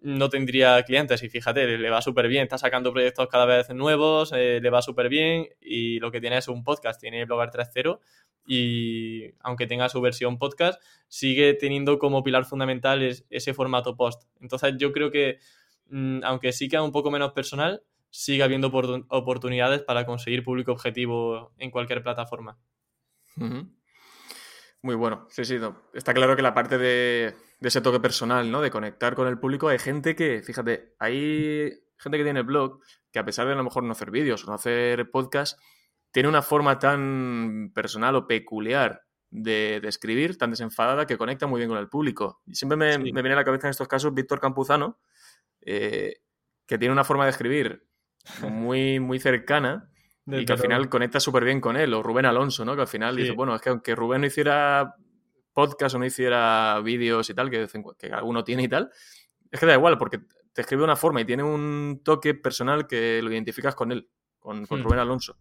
[0.00, 4.32] no tendría clientes y fíjate, le va súper bien, está sacando proyectos cada vez nuevos,
[4.32, 7.98] eh, le va súper bien y lo que tiene es un podcast, tiene Blogger 3.0
[8.46, 14.24] y aunque tenga su versión podcast, sigue teniendo como pilar fundamental ese formato post.
[14.40, 15.38] Entonces yo creo que
[15.90, 18.68] mm, aunque sí queda un poco menos personal, sigue habiendo
[19.08, 22.56] oportunidades para conseguir público objetivo en cualquier plataforma.
[24.80, 25.56] Muy bueno, sí, sí,
[25.92, 28.60] está claro que la parte de de ese toque personal, ¿no?
[28.60, 29.68] De conectar con el público.
[29.68, 32.80] Hay gente que, fíjate, hay gente que tiene blog
[33.10, 35.58] que a pesar de a lo mejor no hacer vídeos o no hacer podcast,
[36.12, 41.68] tiene una forma tan personal o peculiar de, escribir, tan desenfadada, que conecta muy bien
[41.68, 42.40] con el público.
[42.46, 44.98] Y siempre me, viene a la cabeza en estos casos Víctor Campuzano,
[45.60, 46.20] eh,
[46.66, 47.86] que tiene una forma de escribir
[48.48, 49.90] muy, muy cercana
[50.26, 51.92] y que al final conecta súper bien con él.
[51.94, 52.74] O Rubén Alonso, ¿no?
[52.74, 54.94] Que al final dice, bueno, es que aunque Rubén no hiciera
[55.58, 57.66] podcast o no hiciera vídeos y tal, que,
[57.98, 58.92] que alguno tiene y tal,
[59.50, 60.20] es que da igual, porque
[60.52, 64.08] te escribe de una forma y tiene un toque personal que lo identificas con él,
[64.38, 64.82] con, hmm.
[64.84, 65.36] Rubén Alonso.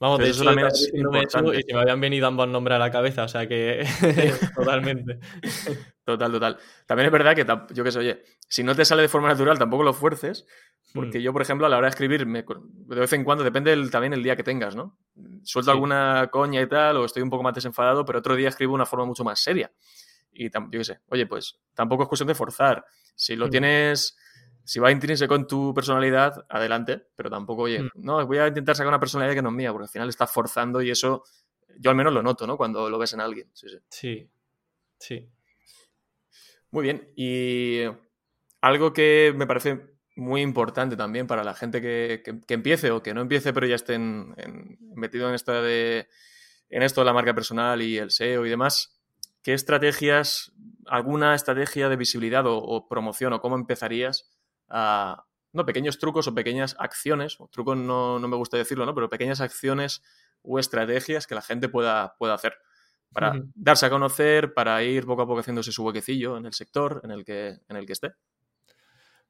[0.00, 1.58] Vamos, de eso también es importante.
[1.58, 3.84] y que me habían venido ambos nombres a la cabeza, o sea que
[4.54, 5.18] totalmente.
[6.04, 6.58] Total, total.
[6.86, 9.58] También es verdad que, yo qué sé, oye, si no te sale de forma natural,
[9.58, 10.46] tampoco lo fuerces,
[10.94, 11.22] porque hmm.
[11.22, 14.22] yo, por ejemplo, a la hora de escribir, de vez en cuando, depende también el
[14.22, 14.96] día que tengas, ¿no?
[15.42, 18.72] Suelto alguna coña y tal, o estoy un poco más desenfadado, pero otro día escribo
[18.72, 19.70] de una forma mucho más seria.
[20.32, 22.84] Y yo qué sé, oye, pues tampoco es cuestión de forzar.
[23.16, 23.50] Si lo hmm.
[23.50, 24.16] tienes,
[24.68, 27.88] si va a intrínseco con tu personalidad, adelante, pero tampoco, oye, hmm.
[27.94, 30.30] no, voy a intentar sacar una personalidad que no es mía, porque al final estás
[30.30, 31.24] forzando y eso,
[31.78, 32.58] yo al menos lo noto, ¿no?
[32.58, 33.48] Cuando lo ves en alguien.
[33.54, 33.78] Sí, sí.
[33.88, 34.30] Sí.
[34.98, 35.30] sí.
[36.70, 37.10] Muy bien.
[37.16, 37.84] Y
[38.60, 43.22] algo que me parece muy importante también para la gente que, empiece o que no
[43.22, 44.36] empiece, pero ya estén
[44.94, 46.08] metido en esta de
[46.68, 49.00] en esto de la marca personal y el SEO y demás.
[49.42, 50.52] ¿Qué estrategias,
[50.84, 54.28] alguna estrategia de visibilidad o, promoción o cómo empezarías
[54.68, 58.94] a, no, pequeños trucos o pequeñas acciones, o trucos no, no, me gusta decirlo, ¿no?
[58.94, 60.02] Pero pequeñas acciones
[60.42, 62.54] o estrategias que la gente pueda, pueda hacer
[63.12, 67.00] para darse a conocer, para ir poco a poco haciéndose su huequecillo en el sector
[67.04, 68.12] en el que, en el que esté.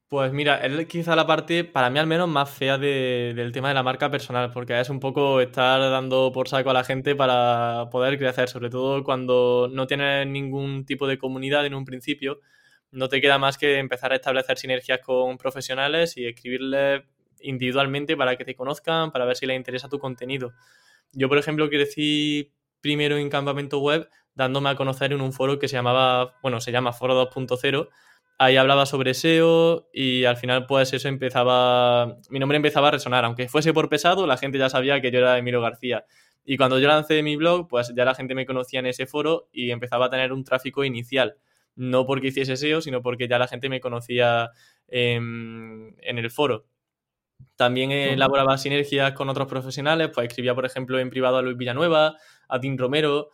[0.08, 3.74] Pues mira, es quizá la parte, para mí al menos, más fea del tema de
[3.74, 7.90] la marca personal, porque es un poco estar dando por saco a la gente para
[7.90, 12.40] poder crecer, sobre todo cuando no tienes ningún tipo de comunidad en un principio,
[12.90, 17.02] no te queda más que empezar a establecer sinergias con profesionales y escribirles
[17.40, 20.52] individualmente para que te conozcan, para ver si les interesa tu contenido.
[21.12, 25.68] Yo, por ejemplo, crecí primero en campamento web dándome a conocer en un foro que
[25.68, 27.88] se llamaba, bueno, se llama Foro 2.0.
[28.38, 33.24] Ahí hablaba sobre SEO y al final pues eso empezaba, mi nombre empezaba a resonar,
[33.24, 36.04] aunque fuese por pesado, la gente ya sabía que yo era Emilio García.
[36.44, 39.48] Y cuando yo lancé mi blog, pues ya la gente me conocía en ese foro
[39.52, 41.36] y empezaba a tener un tráfico inicial.
[41.78, 44.50] No porque hiciese SEO, sino porque ya la gente me conocía
[44.88, 46.66] en, en el foro.
[47.56, 52.16] También elaboraba sinergias con otros profesionales, pues escribía, por ejemplo, en privado a Luis Villanueva,
[52.48, 53.30] a Tim Romero,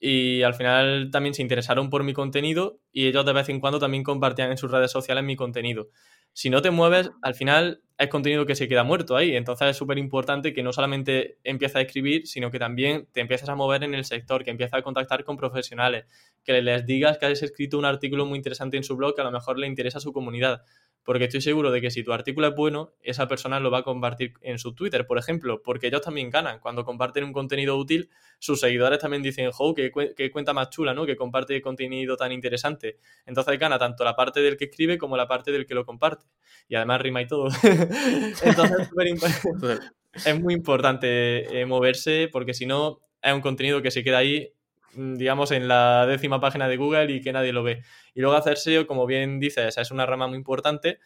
[0.00, 3.78] y al final también se interesaron por mi contenido y ellos de vez en cuando
[3.78, 5.88] también compartían en sus redes sociales mi contenido.
[6.34, 9.36] Si no te mueves, al final es contenido que se queda muerto ahí.
[9.36, 13.48] Entonces es súper importante que no solamente empieces a escribir, sino que también te empieces
[13.48, 16.06] a mover en el sector, que empieces a contactar con profesionales,
[16.42, 19.24] que les digas que has escrito un artículo muy interesante en su blog que a
[19.24, 20.62] lo mejor le interesa a su comunidad
[21.04, 23.82] porque estoy seguro de que si tu artículo es bueno, esa persona lo va a
[23.82, 26.58] compartir en su Twitter, por ejemplo, porque ellos también ganan.
[26.60, 29.90] Cuando comparten un contenido útil, sus seguidores también dicen, jo, qué,
[30.32, 31.04] cuenta más chula, ¿no?
[31.04, 32.98] Que comparte contenido tan interesante.
[33.26, 36.24] Entonces gana tanto la parte del que escribe como la parte del que lo comparte.
[36.68, 37.48] Y además rima y todo.
[38.42, 38.88] Entonces
[40.24, 44.52] es muy importante eh, moverse porque si no, es un contenido que se queda ahí
[44.96, 47.82] digamos, en la décima página de Google y que nadie lo ve.
[48.14, 50.98] Y luego hacer SEO, como bien dices, es una rama muy importante.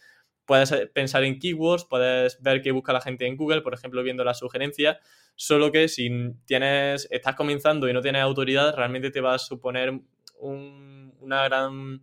[0.44, 4.02] Puedes eh, pensar en keywords, puedes ver qué busca la gente en Google, por ejemplo,
[4.02, 4.98] viendo las sugerencias,
[5.36, 6.10] solo que si
[6.46, 10.00] tienes, estás comenzando y no tienes autoridad, realmente te va a suponer
[10.40, 12.02] una gran...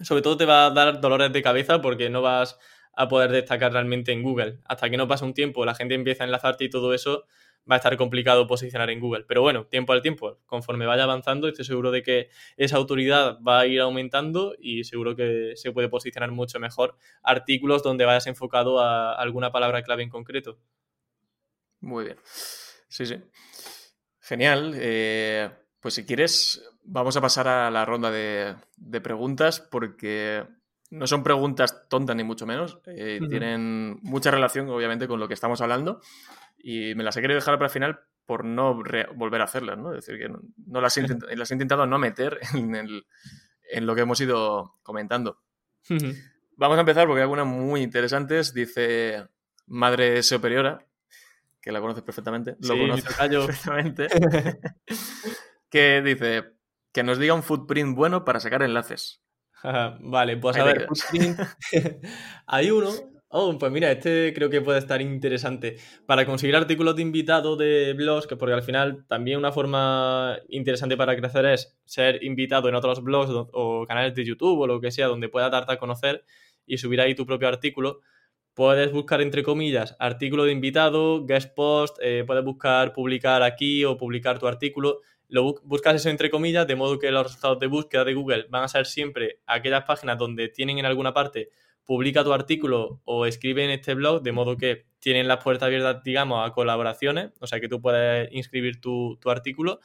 [0.00, 2.58] Sobre todo te va a dar dolores de cabeza porque no vas
[2.96, 4.58] a poder destacar realmente en Google.
[4.64, 7.24] Hasta que no pase un tiempo, la gente empieza a enlazarte y todo eso,
[7.70, 9.24] va a estar complicado posicionar en Google.
[9.26, 13.60] Pero bueno, tiempo al tiempo, conforme vaya avanzando, estoy seguro de que esa autoridad va
[13.60, 18.80] a ir aumentando y seguro que se puede posicionar mucho mejor artículos donde vayas enfocado
[18.80, 20.58] a alguna palabra clave en concreto.
[21.80, 22.16] Muy bien.
[22.88, 23.16] Sí, sí.
[24.20, 24.72] Genial.
[24.76, 25.50] Eh,
[25.80, 28.56] pues si quieres, vamos a pasar a la ronda de,
[29.02, 30.44] preguntas porque
[30.90, 32.78] no son preguntas tontas ni mucho menos.
[32.86, 36.00] Eh, tienen mucha relación, obviamente, con lo que estamos hablando
[36.58, 39.94] y me las he querido dejar para el final por no volver a hacerlas, ¿no?
[39.94, 44.20] Es decir, que no, las, he las, he intentado no meter en, lo que hemos
[44.20, 45.40] ido comentando.
[46.56, 48.52] Vamos a empezar porque hay algunas muy interesantes.
[48.52, 49.28] Dice
[49.66, 50.84] Madre Superiora,
[51.60, 52.56] que la conoces perfectamente.
[52.60, 54.08] Lo conoces perfectamente.
[55.70, 56.56] que dice
[56.92, 59.22] que nos diga un footprint bueno para sacar enlaces.
[59.62, 60.88] vale, pues a ver,
[62.46, 62.90] hay uno
[63.28, 65.76] Oh, pues mira, este creo que puede estar interesante.
[66.06, 70.96] Para conseguir artículos de invitado de blogs, que porque al final también una forma interesante
[70.96, 74.92] para crecer es ser invitado en otros blogs o canales de YouTube o lo que
[74.92, 76.24] sea, donde puedas darte a conocer
[76.66, 78.00] y subir ahí tu propio artículo.
[78.54, 83.96] Puedes buscar, entre comillas, artículo de invitado, guest post, eh, puedes buscar publicar aquí o
[83.96, 85.00] publicar tu artículo.
[85.28, 88.64] Lo buscas eso entre comillas, de modo que los resultados de búsqueda de Google van
[88.64, 91.50] a ser siempre aquellas páginas donde tienen en alguna parte
[91.86, 96.02] publica tu artículo o escribe en este blog, de modo que tienen las puertas abiertas,
[96.02, 99.80] digamos, a colaboraciones, o sea que tú puedes inscribir tu, artículo.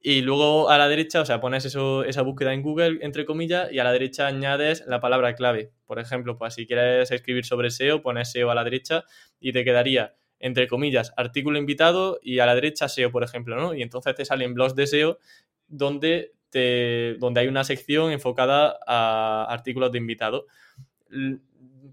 [0.00, 3.70] Y luego a la derecha, o sea, pones eso, esa búsqueda en Google, entre comillas,
[3.70, 5.72] y a la derecha añades la palabra clave.
[5.86, 9.04] Por ejemplo, pues si quieres escribir sobre SEO, pones SEO a la derecha
[9.38, 13.74] y te quedaría, entre comillas, artículo invitado y a la derecha SEO, por ejemplo, ¿no?
[13.74, 15.18] Y entonces te salen blogs de SEO
[15.66, 20.46] donde, te, donde hay una sección enfocada a artículos de invitado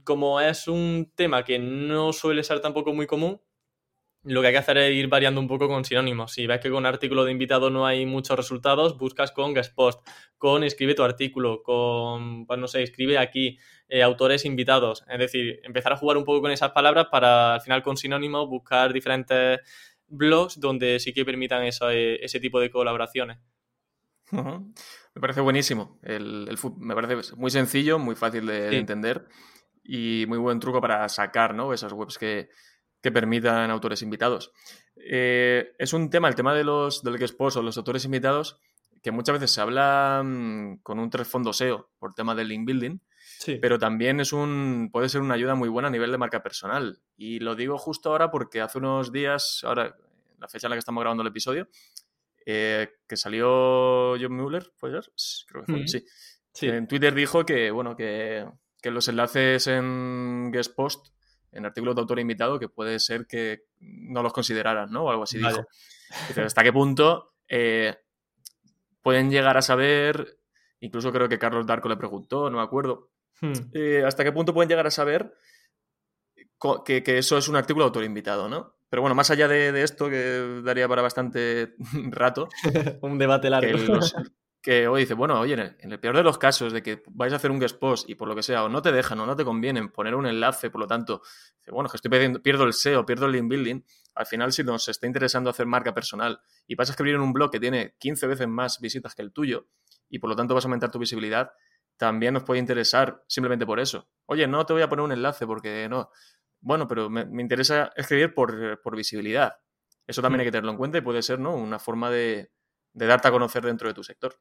[0.04, 3.42] como es un tema que no suele ser tampoco muy común,
[4.26, 6.34] lo que hay que hacer es ir variando un poco con sinónimos.
[6.34, 10.06] Si ves que con artículo de invitado no hay muchos resultados, buscas con guest post,
[10.38, 15.04] con escribe tu artículo, con, pues no sé, escribe aquí eh, autores invitados.
[15.08, 18.50] Es decir, empezar a jugar un poco con esas palabras para al final con sinónimos
[18.50, 19.60] buscar diferentes
[20.08, 23.38] blogs donde sí que permitan eso, eh, ese tipo de colaboraciones.
[25.16, 25.98] Me parece buenísimo.
[26.04, 29.26] El, me parece muy sencillo, muy fácil de, entender
[29.82, 31.74] y muy buen truco para sacar ¿no?
[31.74, 32.50] esas webs que,
[33.02, 34.52] permitan autores invitados.
[34.98, 38.60] Eh, es un tema, el tema de los del o los autores invitados,
[39.04, 42.98] que muchas veces se habla mm, con un trasfondo SEO por tema del link building,
[43.62, 47.00] pero también es un, puede ser una ayuda muy buena a nivel de marca personal.
[47.16, 49.96] Y lo digo justo ahora porque hace unos días, ahora,
[50.40, 51.68] la fecha en la que estamos grabando el episodio,
[52.46, 55.12] eh, que salió John Mueller, ¿puede ser?
[55.48, 56.68] Creo que fue, sí.
[56.68, 58.48] En Twitter dijo que, bueno, que,
[58.84, 61.08] los enlaces en guest post,
[61.52, 65.06] en artículos de autor invitado, que puede ser que no los consideraran, ¿no?
[65.06, 65.68] O algo así dijo.
[66.38, 67.96] ¿Hasta qué punto eh,
[69.02, 70.40] pueden llegar a saber,
[70.82, 73.10] incluso creo que Carlos Darko le preguntó, no me acuerdo,
[73.42, 73.54] hmm.
[73.74, 75.34] eh, ¿hasta qué punto pueden llegar a saber
[76.86, 78.75] que, que, eso es un artículo de autor invitado, ¿no?
[78.90, 81.76] Pero bueno, más allá de, esto, que daría para bastante
[82.12, 82.48] rato.
[83.02, 84.00] un debate largo.
[84.62, 87.36] Que, hoy dice, bueno, oye, en el, peor de los casos de que vais a
[87.36, 89.36] hacer un guest post y por lo que sea, o no te dejan o no
[89.36, 91.22] te conviene poner un enlace, por lo tanto,
[91.68, 93.82] bueno, que estoy perdiendo, pierdo el SEO, pierdo el link building,
[94.16, 97.32] al final si nos está interesando hacer marca personal y vas a escribir en un
[97.32, 99.68] blog que tiene 15 veces más visitas que el tuyo
[100.10, 101.52] y por lo tanto vas a aumentar tu visibilidad,
[101.98, 104.10] también nos puede interesar simplemente por eso.
[104.26, 106.10] Oye, no te voy a poner un enlace porque no,
[106.66, 109.54] bueno, pero me, interesa escribir por, visibilidad.
[110.08, 111.56] Eso también hay que tenerlo en cuenta y puede ser ¿no?
[111.56, 112.50] una forma de,
[112.92, 114.36] de darte a conocer dentro de tu sector.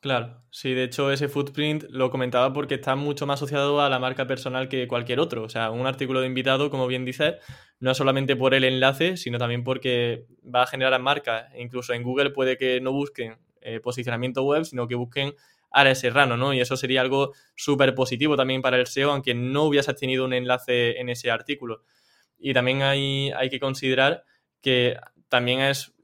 [0.00, 3.98] Claro, sí, de hecho ese footprint lo comentaba porque está mucho más asociado a la
[3.98, 5.42] marca personal que cualquier otro.
[5.42, 7.34] O sea, un artículo de invitado, como bien dices,
[7.78, 11.52] no solamente por el enlace, sino también porque va a generar marcas.
[11.58, 15.34] Incluso en Google puede que no busquen eh, posicionamiento web, sino que busquen
[15.76, 16.54] área serrano, ¿no?
[16.54, 20.32] Y eso sería algo súper positivo también para el SEO, aunque no hubieses tenido un
[20.32, 21.82] enlace en ese artículo.
[22.38, 24.24] Y también hay, hay que considerar
[24.62, 24.96] que
[25.28, 25.94] también es,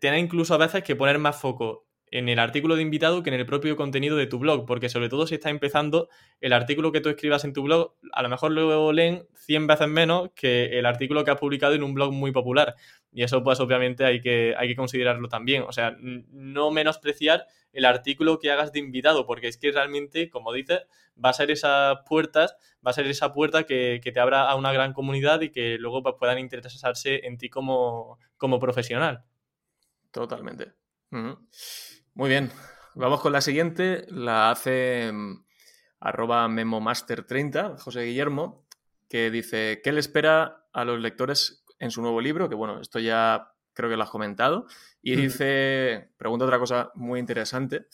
[0.00, 3.34] tiene incluso a veces que poner más foco en el artículo de invitado que en
[3.34, 6.08] el propio contenido de tu blog, porque sobre todo si estás empezando,
[6.40, 9.88] el artículo que tú escribas en tu blog, a lo mejor luego leen 100 veces
[9.88, 12.74] menos que el artículo que has publicado en un blog muy popular.
[13.12, 15.62] Y eso pues obviamente hay que, hay que considerarlo también.
[15.62, 20.52] O sea, no menospreciar el artículo que hagas de invitado, porque es que realmente, como
[20.52, 20.82] dices,
[21.22, 22.56] va a ser esas puertas,
[22.86, 26.02] va a ser esa puerta que, te abra a una gran comunidad y que luego
[26.02, 29.24] pues, puedan interesarse en ti como, como profesional.
[30.10, 30.72] Totalmente.
[32.18, 32.50] Muy bien.
[32.96, 34.04] Vamos con la siguiente.
[34.08, 35.44] La hace mm,
[36.00, 38.66] arroba memomaster30, José Guillermo,
[39.08, 42.48] que dice, ¿qué le espera a los lectores en su nuevo libro?
[42.48, 44.66] Que bueno, esto ya creo que lo has comentado.
[45.00, 47.86] Y dice, pregunta otra cosa muy interesante,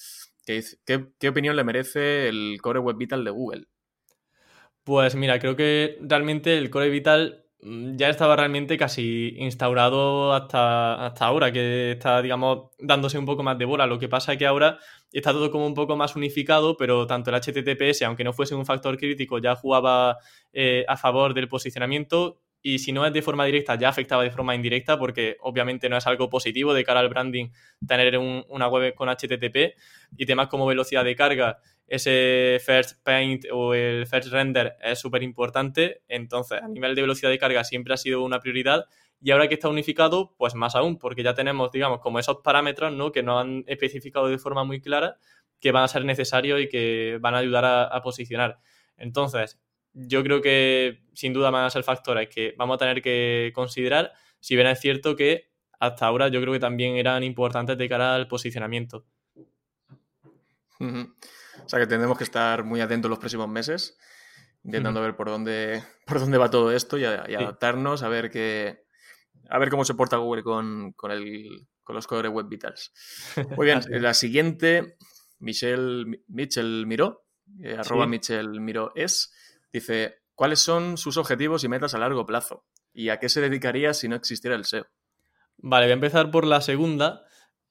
[0.46, 3.68] que dice, ¿qué, opinión le merece el Core Web Vital de Google?
[4.84, 11.24] Pues mira, creo que realmente el Core Vital ya estaba realmente casi instaurado hasta, hasta
[11.24, 13.86] ahora, que está, digamos, dándose un poco más de bola.
[13.86, 14.78] Lo que pasa es que ahora
[15.12, 18.66] está todo como un poco más unificado, pero tanto el HTTPS, aunque no fuese un
[18.66, 20.18] factor crítico, ya jugaba
[20.52, 24.30] eh, a favor del posicionamiento y si no es de forma directa, ya afectaba de
[24.30, 27.50] forma indirecta, porque obviamente no es algo positivo de cara al branding
[27.86, 29.74] tener una web con HTTP
[30.16, 35.22] y temas como velocidad de carga ese first paint o el first render es súper
[35.22, 36.02] importante.
[36.08, 38.86] Entonces, a nivel de velocidad de carga siempre ha sido una prioridad.
[39.20, 42.92] Y ahora que está unificado, pues más aún, porque ya tenemos, digamos, como esos parámetros,
[42.92, 43.12] ¿no?
[43.12, 45.18] Que nos han especificado de forma muy clara
[45.60, 48.58] que van a ser necesarios y que van a ayudar a, posicionar.
[48.98, 49.58] Entonces,
[49.94, 54.12] yo creo que sin duda van a ser factores que vamos a tener que considerar,
[54.40, 55.48] si bien es cierto que
[55.80, 59.06] hasta ahora yo creo que también eran importantes de cara al posicionamiento.
[61.64, 63.96] O sea que tendremos que estar muy atentos los próximos meses,
[64.64, 68.84] intentando ver por dónde, por dónde va todo esto y, adaptarnos a ver qué,
[69.48, 72.92] a ver cómo se porta Google con, con, el, con los Core Web Vitals.
[73.56, 74.96] Muy bien, la siguiente,
[75.38, 77.24] Michelle, Mitchell Miró,
[77.62, 79.32] eh, arroba Michelle Miró es,
[79.72, 82.66] dice, ¿cuáles son sus objetivos y metas a largo plazo?
[82.92, 84.86] ¿Y a qué se dedicaría si no existiera el SEO?
[85.58, 87.24] Vale, voy a empezar por la segunda,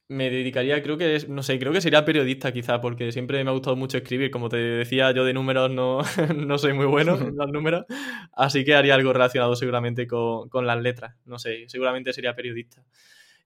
[0.07, 3.49] me dedicaría, creo que, es, no sé, creo que sería periodista quizá, porque siempre me
[3.49, 4.31] ha gustado mucho escribir.
[4.31, 5.99] Como te decía, yo de números no,
[6.35, 7.85] no soy muy bueno en los números,
[8.33, 11.15] así que haría algo relacionado seguramente con, con las letras.
[11.25, 12.83] No sé, seguramente sería periodista.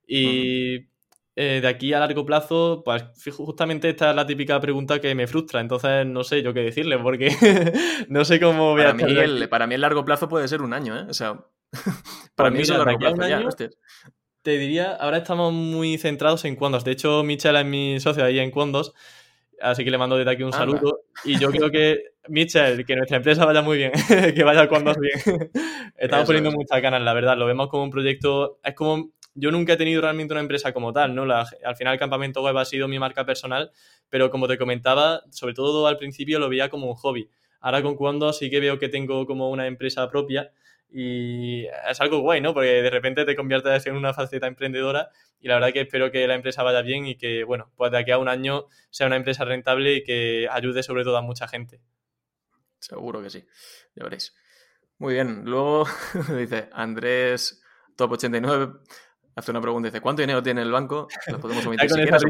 [0.06, 0.86] Y
[1.40, 5.28] eh, de aquí a largo plazo, pues justamente esta es la típica pregunta que me
[5.28, 7.30] frustra, entonces no sé yo qué decirle, porque
[8.08, 8.94] no sé cómo voy para a...
[8.94, 11.06] Mí el, para mí el largo plazo puede ser un año, ¿eh?
[11.08, 11.34] O sea,
[12.34, 13.40] para pues mí eso es largo plazo ya,
[14.48, 16.82] te diría, ahora estamos muy centrados en Condos.
[16.82, 18.94] De hecho, Michel es mi socio ahí en Condos,
[19.60, 21.00] así que le mando desde aquí un saludo.
[21.22, 23.92] Y yo creo que, Michel, que nuestra empresa vaya muy bien,
[24.34, 25.50] que vaya a Condos bien.
[25.98, 27.36] Estamos poniendo muchas ganas, la verdad.
[27.36, 30.94] Lo vemos como un proyecto, es como, yo nunca he tenido realmente una empresa como
[30.94, 31.24] tal, ¿no?
[31.30, 33.70] al final el campamento web ha sido mi marca personal,
[34.08, 37.28] pero como te comentaba, sobre todo al principio lo veía como un hobby.
[37.60, 40.52] Ahora con Condos sí que veo que tengo como una empresa propia
[40.90, 42.54] y es algo guay, ¿no?
[42.54, 45.10] Porque de repente te conviertes en una faceta emprendedora
[45.40, 47.98] y la verdad que espero que la empresa vaya bien y que, bueno, pues de
[47.98, 51.46] aquí a un año sea una empresa rentable y que ayude sobre todo a mucha
[51.46, 51.80] gente.
[52.78, 53.44] Seguro que sí,
[53.94, 54.34] ya veréis.
[54.98, 55.86] Muy bien, luego
[56.36, 57.62] dice Andrés
[57.96, 58.72] Top 89
[59.38, 61.06] hace una pregunta, dice, ¿cuánto dinero tiene el banco?
[61.28, 62.24] Lo podemos omitir si quieres.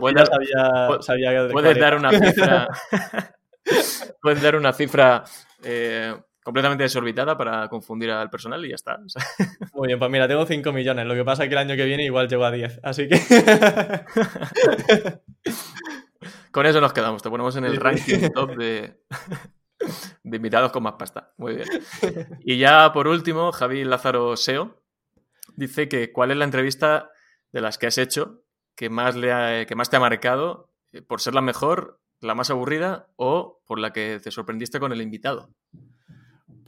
[1.52, 2.68] puedes dar una cifra,
[4.22, 5.24] puedes dar una cifra
[5.62, 6.14] eh,
[6.49, 8.96] completamente desorbitada para confundir al personal y ya está.
[9.74, 11.05] Muy bien, pues mira, tengo 5 millones.
[11.05, 12.80] Lo que pasa es que el año que viene igual llego a 10.
[12.82, 13.20] Así que.
[16.51, 17.22] con eso nos quedamos.
[17.22, 18.99] Te ponemos en el ranking top de,
[20.22, 21.34] de invitados con más pasta.
[21.36, 21.68] Muy bien.
[22.40, 24.82] Y ya por último, Javi Lázaro Seo
[25.55, 27.11] dice que cuál es la entrevista
[27.53, 28.42] de las que has hecho
[28.74, 32.49] que más, le que más te ha marcado eh, por ser la mejor, la más
[32.49, 35.51] aburrida o por la que te sorprendiste con el invitado.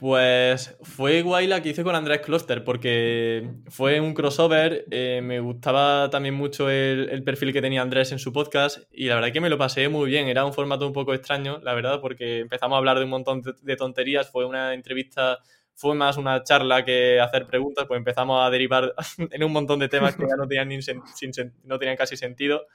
[0.01, 4.85] Pues fue guay la que hice con Andrés Kloster, porque fue un crossover.
[4.89, 9.13] Eh, me gustaba también mucho el, perfil que tenía Andrés en su podcast y la
[9.13, 10.27] verdad que me lo pasé muy bien.
[10.27, 13.43] Era un formato un poco extraño, la verdad, porque empezamos a hablar de un montón
[13.43, 14.27] de, tonterías.
[14.31, 15.37] Fue una entrevista,
[15.75, 18.95] fue más una charla que hacer preguntas, pues empezamos a derivar
[19.29, 20.81] en un montón de temas que ya no tenían,
[21.65, 22.65] no tenían casi sentido.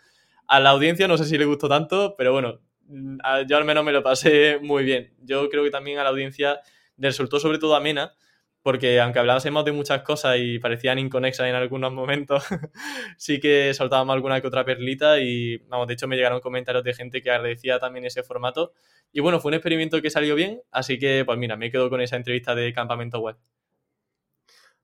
[0.46, 3.18] A la audiencia no sé si le gustó tanto, pero bueno, mm,
[3.48, 5.12] yo al menos me lo pasé muy bien.
[5.24, 6.60] Yo creo que también a la audiencia
[6.96, 8.14] le resultó sobre todo amena,
[8.62, 12.42] porque aunque hablásemos de muchas cosas y parecían inconexas en algunos momentos,
[13.16, 16.92] sí que soltábamos alguna que otra perlita y, vamos, de hecho me llegaron comentarios de
[16.92, 18.72] gente que agradecía también ese formato.
[19.12, 22.00] Y bueno, fue un experimento que salió bien, así que, pues mira, me quedo con
[22.00, 23.36] esa entrevista de Campamento Web.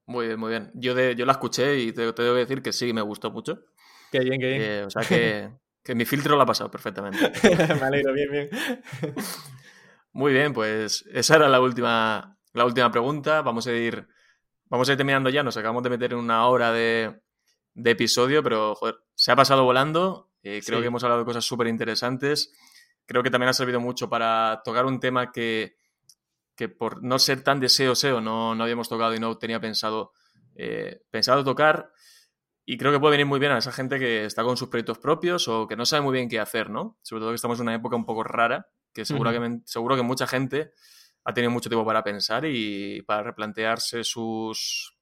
[0.07, 0.71] Muy bien, muy bien.
[0.75, 3.65] Yo, de, yo la escuché y te, te debo decir que sí, me gustó mucho.
[4.13, 4.63] Qué bien, qué bien.
[4.63, 5.51] Eh, o sea que,
[5.83, 7.33] que mi filtro lo ha pasado perfectamente.
[7.81, 8.51] me alegro, bien, bien.
[10.13, 13.41] Muy bien, pues esa era la última, la última pregunta.
[13.41, 14.07] Vamos a ir,
[14.67, 15.43] vamos a ir terminando ya.
[15.43, 17.23] Nos acabamos de meter en una hora de,
[17.75, 20.31] de episodio, pero joder, se ha pasado volando.
[20.43, 22.53] Eh, creo que hemos hablado de cosas súper interesantes.
[23.07, 25.77] Creo que también ha servido mucho para tocar un tema que,
[26.57, 30.13] que por no ser tan deseo-seo no, no habíamos tocado y no tenía pensado,
[30.57, 31.91] eh, pensado tocar.
[32.67, 34.99] Y creo que puede venir muy bien a esa gente que está con sus proyectos
[34.99, 36.99] propios o que no sabe muy bien qué hacer, ¿no?
[37.03, 40.03] Sobre todo que estamos en una época un poco rara, que seguro, que, seguro que
[40.03, 40.73] mucha gente
[41.25, 44.97] ha tenido mucho tiempo para pensar y para replantearse sus,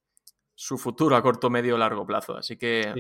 [0.55, 2.37] su futuro a corto, medio, largo plazo.
[2.37, 2.93] Así que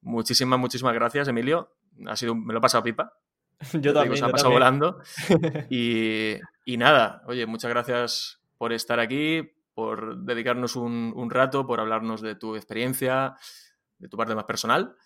[0.00, 1.76] muchísimas, muchísimas gracias, Emilio.
[2.06, 3.12] Ha sido, me lo he pasado pipa.
[3.72, 4.16] Yo también.
[4.16, 5.00] se ha pasado volando.
[5.70, 11.80] Y, y, nada, oye, muchas gracias por estar aquí, por dedicarnos un, un, rato, por
[11.80, 13.36] hablarnos de tu experiencia,
[13.98, 14.96] de tu parte más personal.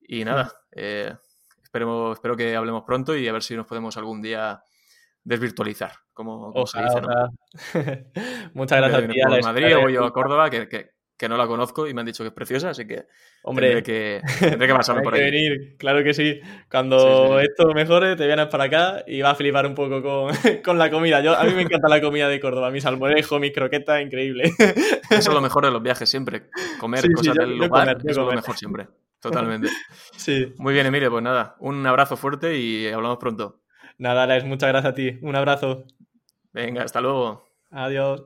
[0.00, 1.14] Y nada, eh,
[1.62, 4.62] espero, espero que hablemos pronto y a ver si nos podemos algún día
[5.28, 7.00] desvirtualizar, como, como se dice.
[7.02, 7.08] ¿no?
[8.54, 11.86] Muchas gracias a ti, Madrid o yo a Córdoba, que, que, que, no la conozco
[11.86, 13.04] y me han dicho que es preciosa, así que
[13.42, 15.30] Hombre, tendré que, tendré que pasarme por que ahí.
[15.30, 16.40] venir, claro que sí.
[16.70, 20.02] Cuando sí, sí, esto mejore, te vienes para acá y vas a flipar un poco
[20.02, 20.32] con,
[20.64, 21.20] con, la comida.
[21.20, 24.44] Yo, a mí me encanta la comida de Córdoba, mis salmorejo, mis croquetas, increíble.
[25.10, 26.48] Eso es lo mejor de los viajes siempre,
[26.80, 28.88] comer sí, cosas del lugar, comer, es lo mejor siempre.
[29.20, 29.68] Totalmente.
[30.16, 30.54] sí.
[30.56, 33.60] Muy bien, Emilio, pues nada, un abrazo fuerte y hablamos pronto.
[33.98, 35.18] Nada, Alex, muchas gracias a ti.
[35.22, 35.84] Un abrazo.
[36.52, 37.48] Venga, hasta luego.
[37.70, 38.22] Adiós.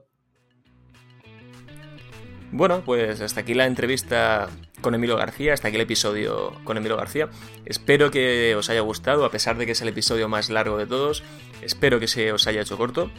[2.51, 4.51] Bueno, pues hasta aquí la entrevista
[4.83, 7.31] con Emilio García, hasta aquí el episodio con Emilio García.
[7.65, 10.87] Espero que os haya gustado, a pesar de que es el episodio más largo de
[10.87, 11.25] todos.
[11.63, 13.11] Espero que se os haya hecho corto.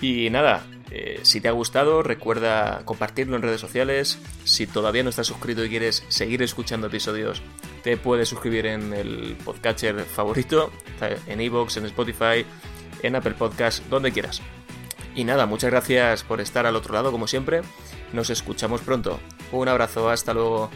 [0.00, 4.20] Y nada, eh, si te ha gustado, recuerda compartirlo en redes sociales.
[4.44, 7.42] Si todavía no estás suscrito y quieres seguir escuchando episodios,
[7.82, 10.70] te puedes suscribir en el podcatcher favorito,
[11.26, 12.46] en Evox, en Spotify,
[13.02, 14.40] en Apple Podcast, donde quieras.
[15.14, 17.62] Y nada, muchas gracias por estar al otro lado, como siempre.
[18.12, 19.20] Nos escuchamos pronto.
[19.50, 20.70] Un abrazo, hasta luego.